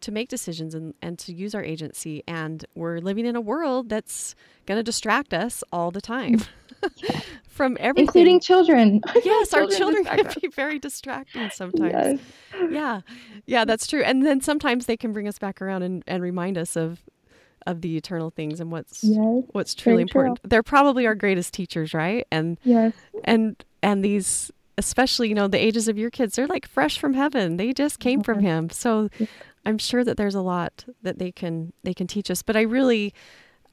to 0.00 0.10
make 0.10 0.28
decisions 0.28 0.74
and, 0.74 0.94
and 1.02 1.18
to 1.18 1.32
use 1.32 1.54
our 1.54 1.62
agency. 1.62 2.22
And 2.26 2.64
we're 2.74 3.00
living 3.00 3.26
in 3.26 3.36
a 3.36 3.40
world 3.40 3.90
that's 3.90 4.34
going 4.64 4.78
to 4.78 4.82
distract 4.82 5.34
us 5.34 5.62
all 5.72 5.90
the 5.90 6.00
time 6.00 6.40
mm. 6.82 7.24
from 7.48 7.76
everything. 7.78 8.06
Including 8.06 8.40
children. 8.40 9.02
Yes 9.24 9.52
our 9.52 9.66
children 9.66 10.04
can 10.04 10.26
be 10.40 10.48
very 10.48 10.78
distracting 10.78 11.50
sometimes. 11.50 11.92
Yes. 11.92 12.70
yeah. 12.70 13.00
Yeah 13.46 13.64
that's 13.64 13.86
true. 13.86 14.02
And 14.02 14.24
then 14.24 14.40
sometimes 14.40 14.86
they 14.86 14.96
can 14.96 15.12
bring 15.12 15.28
us 15.28 15.38
back 15.38 15.60
around 15.60 15.82
and, 15.82 16.02
and 16.06 16.22
remind 16.22 16.56
us 16.56 16.76
of 16.76 17.00
of 17.66 17.80
the 17.82 17.96
eternal 17.96 18.30
things 18.30 18.60
and 18.60 18.70
what's 18.72 19.04
Yes. 19.04 19.44
what's 19.52 19.74
truly 19.74 19.98
Very 20.04 20.08
true. 20.08 20.20
important. 20.22 20.50
They're 20.50 20.62
probably 20.62 21.06
our 21.06 21.14
greatest 21.14 21.52
teachers, 21.54 21.92
right? 21.94 22.26
And 22.30 22.58
Yes. 22.64 22.92
and 23.24 23.62
and 23.82 24.04
these 24.04 24.50
especially 24.78 25.28
you 25.28 25.34
know 25.34 25.46
the 25.48 25.58
ages 25.62 25.88
of 25.88 25.98
your 25.98 26.08
kids 26.10 26.36
they're 26.36 26.46
like 26.46 26.66
fresh 26.66 26.98
from 26.98 27.12
heaven 27.12 27.58
they 27.58 27.70
just 27.70 27.98
came 27.98 28.22
from 28.22 28.40
him 28.40 28.70
so 28.70 29.10
Yeah. 29.18 29.26
i'm 29.66 29.76
sure 29.76 30.02
that 30.04 30.16
there's 30.16 30.34
a 30.34 30.40
lot 30.40 30.86
that 31.02 31.18
they 31.18 31.30
can 31.30 31.74
they 31.82 31.92
can 31.92 32.06
teach 32.06 32.30
us 32.30 32.40
but 32.42 32.56
i 32.56 32.62
really 32.62 33.12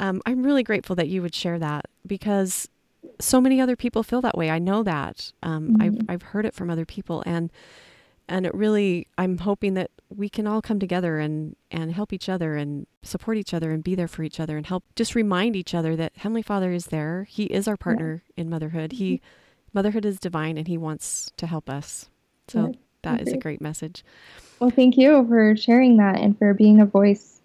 um, 0.02 0.22
i'm 0.26 0.44
really 0.44 0.64
grateful 0.64 0.98
that 0.98 1.08
you 1.08 1.22
would 1.22 1.34
share 1.34 1.58
that 1.60 1.86
because 2.06 2.68
so 3.22 3.40
many 3.40 3.62
other 3.62 3.78
people 3.78 4.04
feel 4.04 4.20
that 4.20 4.38
way 4.38 4.50
i 4.50 4.60
know 4.60 4.84
that 4.84 5.32
um, 5.44 5.78
I've, 5.80 5.94
Mhm. 5.94 6.06
I've 6.10 6.22
heard 6.24 6.46
it 6.46 6.54
from 6.54 6.70
other 6.70 6.84
people 6.86 7.24
and 7.26 7.52
and 8.28 8.46
it 8.46 8.54
really 8.54 9.08
i'm 9.18 9.38
hoping 9.38 9.76
that 9.76 9.92
we 10.10 10.30
can 10.30 10.48
all 10.48 10.62
come 10.62 10.80
together 10.80 11.20
and 11.20 11.56
and 11.70 11.94
help 11.94 12.14
each 12.14 12.30
other 12.30 12.56
and 12.56 12.88
support 13.04 13.38
each 13.38 13.54
other 13.54 13.72
and 13.72 13.84
be 13.84 13.96
there 13.96 14.08
for 14.08 14.24
each 14.24 14.40
other 14.40 14.58
and 14.58 14.66
help 14.66 14.84
just 14.96 15.16
remind 15.16 15.56
each 15.56 15.74
other 15.74 15.96
that 15.96 16.14
heavenly 16.16 16.42
father 16.42 16.72
is 16.72 16.88
there. 16.88 17.26
He 17.30 17.46
is 17.46 17.68
our 17.68 17.78
partner 17.78 18.24
in 18.36 18.50
motherhood. 18.50 18.94
He 18.94 19.16
mm-hmm. 19.16 19.26
motherhood 19.74 20.06
is 20.06 20.20
divine 20.20 20.58
and 20.58 20.68
he 20.68 20.78
wants 20.78 21.32
to 21.38 21.48
help 21.48 21.70
us. 21.70 22.10
So 22.48 22.68
Yes, 22.68 22.76
that 23.04 23.22
is 23.22 23.34
a 23.34 23.38
great 23.38 23.62
message. 23.62 24.04
Well, 24.60 24.70
thank 24.70 24.98
you 24.98 25.26
for 25.28 25.56
sharing 25.56 25.98
that 25.98 26.20
and 26.20 26.38
for 26.38 26.54
being 26.54 26.80
a 26.80 26.86
voice 26.86 27.38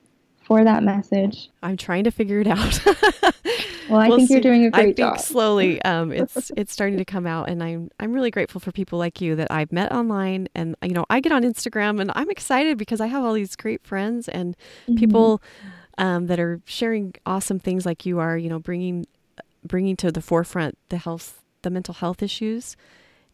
for 0.44 0.64
that 0.64 0.82
message. 0.82 1.50
i'm 1.62 1.76
trying 1.76 2.04
to 2.04 2.10
figure 2.10 2.40
it 2.40 2.46
out 2.46 2.80
Well, 3.92 4.00
I 4.00 4.08
We'll 4.08 4.18
think 4.18 4.30
you're 4.30 4.40
doing 4.40 4.64
a 4.64 4.70
I 4.72 4.82
great 4.84 4.96
think 4.96 5.16
job. 5.16 5.18
slowly 5.20 5.80
um, 5.84 6.12
it's 6.12 6.50
it's 6.56 6.72
starting 6.72 6.98
to 6.98 7.04
come 7.04 7.26
out, 7.26 7.48
and 7.48 7.62
I'm 7.62 7.90
I'm 8.00 8.12
really 8.12 8.30
grateful 8.30 8.60
for 8.60 8.72
people 8.72 8.98
like 8.98 9.20
you 9.20 9.36
that 9.36 9.48
I've 9.50 9.72
met 9.72 9.92
online, 9.92 10.48
and 10.54 10.76
you 10.82 10.92
know 10.94 11.04
I 11.10 11.20
get 11.20 11.32
on 11.32 11.42
Instagram, 11.42 12.00
and 12.00 12.10
I'm 12.14 12.30
excited 12.30 12.78
because 12.78 13.00
I 13.00 13.06
have 13.06 13.24
all 13.24 13.34
these 13.34 13.54
great 13.56 13.84
friends 13.84 14.28
and 14.28 14.56
Mhm. 14.88 14.96
people 14.96 15.42
um, 15.98 16.26
that 16.28 16.40
are 16.40 16.60
sharing 16.64 17.14
awesome 17.26 17.58
things 17.58 17.84
like 17.84 18.06
you 18.06 18.18
are, 18.18 18.36
you 18.38 18.48
know, 18.48 18.58
bringing 18.58 19.06
bringing 19.64 19.96
to 19.96 20.10
the 20.10 20.22
forefront 20.22 20.76
the 20.88 20.96
health, 20.98 21.42
the 21.62 21.70
mental 21.70 21.94
health 21.94 22.22
issues, 22.22 22.76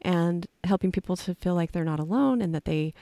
and 0.02 0.46
helping 0.64 0.92
people 0.92 1.16
to 1.16 1.34
feel 1.36 1.54
like 1.54 1.72
they're 1.72 1.84
not 1.84 2.00
alone 2.00 2.42
and 2.42 2.54
that 2.54 2.64
they 2.64 2.92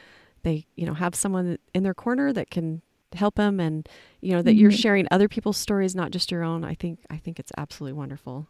they 0.42 0.66
you 0.77 0.87
know 0.87 0.95
have 0.95 1.14
someone 1.14 1.59
in 1.75 1.83
their 1.83 1.95
corner 1.95 2.33
that 2.33 2.51
can 2.51 2.83
help 3.14 3.37
them 3.37 3.61
and 3.61 3.88
you 4.21 4.33
know 4.33 4.42
that 4.42 4.55
you're 4.55 4.71
Mhm. 4.71 4.79
sharing 4.79 5.07
other 5.11 5.29
people's 5.29 5.57
stories 5.57 5.95
not 5.95 6.11
just 6.11 6.31
your 6.31 6.42
own 6.42 6.64
i 6.64 6.75
think 6.75 6.99
i 7.11 7.16
think 7.16 7.38
it's 7.38 7.53
absolutely 7.57 7.92
wonderful 7.97 8.49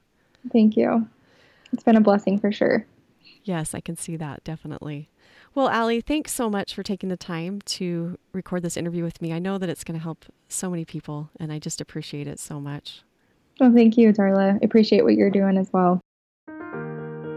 Thank 0.52 0.76
you. 0.76 1.08
It's 1.72 1.82
been 1.82 1.96
a 1.96 2.00
blessing 2.00 2.38
for 2.38 2.50
sure. 2.52 2.86
yes 3.44 3.74
i 3.74 3.80
can 3.80 3.96
see 3.96 4.16
that 4.16 4.42
definitely 4.44 5.08
well 5.54 5.68
Allie, 5.68 6.00
thanks 6.00 6.32
so 6.32 6.48
much 6.50 6.74
for 6.74 6.82
taking 6.82 7.08
the 7.08 7.16
time 7.16 7.60
to 7.62 8.18
record 8.32 8.62
this 8.62 8.76
interview 8.76 9.02
with 9.04 9.20
me 9.20 9.32
i 9.32 9.38
know 9.38 9.58
that 9.58 9.68
it's 9.68 9.84
going 9.84 9.98
to 9.98 10.02
help 10.02 10.24
so 10.48 10.70
many 10.70 10.84
people 10.84 11.30
and 11.38 11.52
i 11.52 11.58
just 11.58 11.80
appreciate 11.80 12.26
it 12.26 12.38
so 12.40 12.60
much 12.60 13.02
Well, 13.60 13.72
thank 13.72 13.96
you, 13.96 14.12
Darla. 14.12 14.54
I 14.54 14.58
appreciate 14.62 15.02
what 15.02 15.14
you're 15.14 15.30
doing 15.30 15.56
as 15.56 15.72
well. 15.72 16.00